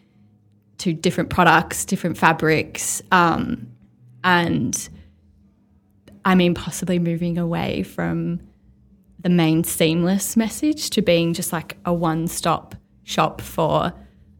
to 0.78 0.92
different 0.92 1.30
products, 1.30 1.84
different 1.84 2.18
fabrics, 2.18 3.00
um, 3.12 3.68
and 4.24 4.88
I 6.24 6.34
mean, 6.34 6.54
possibly 6.54 6.98
moving 6.98 7.38
away 7.38 7.82
from 7.82 8.40
the 9.20 9.28
main 9.28 9.64
seamless 9.64 10.36
message 10.36 10.90
to 10.90 11.02
being 11.02 11.32
just 11.32 11.52
like 11.52 11.76
a 11.84 11.92
one 11.92 12.26
stop 12.26 12.74
shop 13.04 13.40
for 13.40 13.92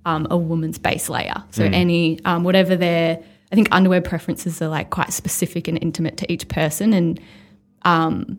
um, 0.05 0.27
a 0.31 0.37
woman's 0.37 0.79
base 0.79 1.09
layer. 1.09 1.43
So, 1.51 1.65
mm. 1.65 1.75
any, 1.75 2.25
um, 2.25 2.45
whatever 2.45 2.77
their, 2.77 3.23
I 3.51 3.55
think 3.55 3.69
underwear 3.71 4.01
preferences 4.01 4.61
are 4.61 4.69
like 4.69 4.91
quite 4.91 5.13
specific 5.13 5.69
and 5.69 5.79
intimate 5.81 6.17
to 6.19 6.33
each 6.33 6.49
person. 6.49 6.93
And 6.93 7.21
um, 7.83 8.39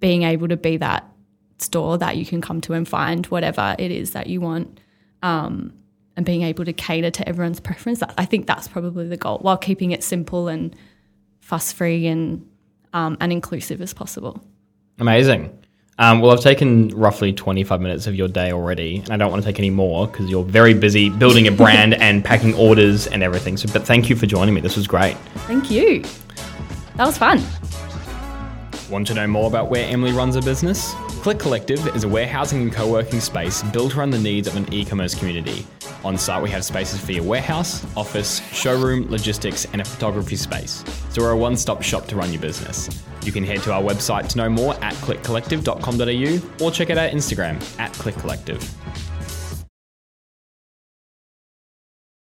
being 0.00 0.22
able 0.22 0.48
to 0.48 0.56
be 0.56 0.76
that 0.76 1.08
store 1.58 1.98
that 1.98 2.16
you 2.16 2.26
can 2.26 2.40
come 2.40 2.60
to 2.62 2.72
and 2.72 2.86
find 2.86 3.26
whatever 3.26 3.74
it 3.78 3.90
is 3.90 4.12
that 4.12 4.28
you 4.28 4.40
want. 4.40 4.80
Um, 5.22 5.72
and 6.16 6.24
being 6.24 6.42
able 6.42 6.64
to 6.64 6.72
cater 6.72 7.10
to 7.10 7.28
everyone's 7.28 7.60
preference. 7.60 8.02
I 8.16 8.24
think 8.24 8.46
that's 8.46 8.68
probably 8.68 9.08
the 9.08 9.16
goal 9.16 9.38
while 9.38 9.56
keeping 9.56 9.90
it 9.90 10.04
simple 10.04 10.48
and 10.48 10.74
fuss 11.44 11.72
free 11.72 12.06
and 12.06 12.48
um, 12.94 13.16
and 13.20 13.30
inclusive 13.30 13.82
as 13.82 13.92
possible. 13.92 14.42
Amazing. 14.98 15.56
Um, 15.98 16.20
well, 16.20 16.32
I've 16.32 16.40
taken 16.40 16.88
roughly 16.88 17.32
25 17.32 17.80
minutes 17.80 18.06
of 18.06 18.14
your 18.16 18.26
day 18.26 18.50
already, 18.50 18.96
and 18.96 19.10
I 19.10 19.16
don't 19.16 19.30
want 19.30 19.42
to 19.42 19.48
take 19.48 19.58
any 19.58 19.70
more 19.70 20.08
because 20.08 20.28
you're 20.28 20.42
very 20.42 20.74
busy 20.74 21.08
building 21.08 21.46
a 21.46 21.52
brand 21.52 21.94
and 22.02 22.24
packing 22.24 22.54
orders 22.54 23.06
and 23.06 23.22
everything. 23.22 23.56
So, 23.56 23.68
but 23.72 23.84
thank 23.84 24.08
you 24.08 24.16
for 24.16 24.26
joining 24.26 24.54
me. 24.54 24.60
This 24.60 24.76
was 24.76 24.86
great. 24.86 25.16
Thank 25.46 25.70
you. 25.70 26.02
That 26.96 27.06
was 27.06 27.18
fun. 27.18 27.42
Want 28.90 29.06
to 29.08 29.14
know 29.14 29.26
more 29.26 29.46
about 29.46 29.70
where 29.70 29.88
Emily 29.88 30.12
runs 30.12 30.36
a 30.36 30.42
business? 30.42 30.94
Click 31.22 31.38
Collective 31.38 31.86
is 31.94 32.04
a 32.04 32.08
warehousing 32.08 32.62
and 32.62 32.72
co 32.72 32.90
working 32.90 33.20
space 33.20 33.62
built 33.64 33.96
around 33.96 34.10
the 34.10 34.18
needs 34.18 34.48
of 34.48 34.56
an 34.56 34.72
e 34.72 34.84
commerce 34.84 35.14
community. 35.14 35.66
On 36.04 36.18
site, 36.18 36.42
we 36.42 36.50
have 36.50 36.64
spaces 36.64 37.00
for 37.00 37.12
your 37.12 37.24
warehouse, 37.24 37.84
office, 37.96 38.40
showroom, 38.52 39.08
logistics, 39.10 39.64
and 39.72 39.80
a 39.80 39.84
photography 39.84 40.36
space. 40.36 40.84
So 41.10 41.22
we're 41.22 41.30
a 41.30 41.36
one 41.36 41.56
stop 41.56 41.82
shop 41.82 42.06
to 42.08 42.16
run 42.16 42.30
your 42.30 42.42
business. 42.42 43.02
You 43.22 43.32
can 43.32 43.42
head 43.42 43.62
to 43.62 43.72
our 43.72 43.82
website 43.82 44.28
to 44.28 44.36
know 44.36 44.50
more 44.50 44.74
at 44.84 44.92
clickcollective.com.au 44.94 46.64
or 46.64 46.70
check 46.70 46.90
out 46.90 46.98
our 46.98 47.08
Instagram 47.08 47.54
at 47.80 47.92
clickcollective. 47.94 48.62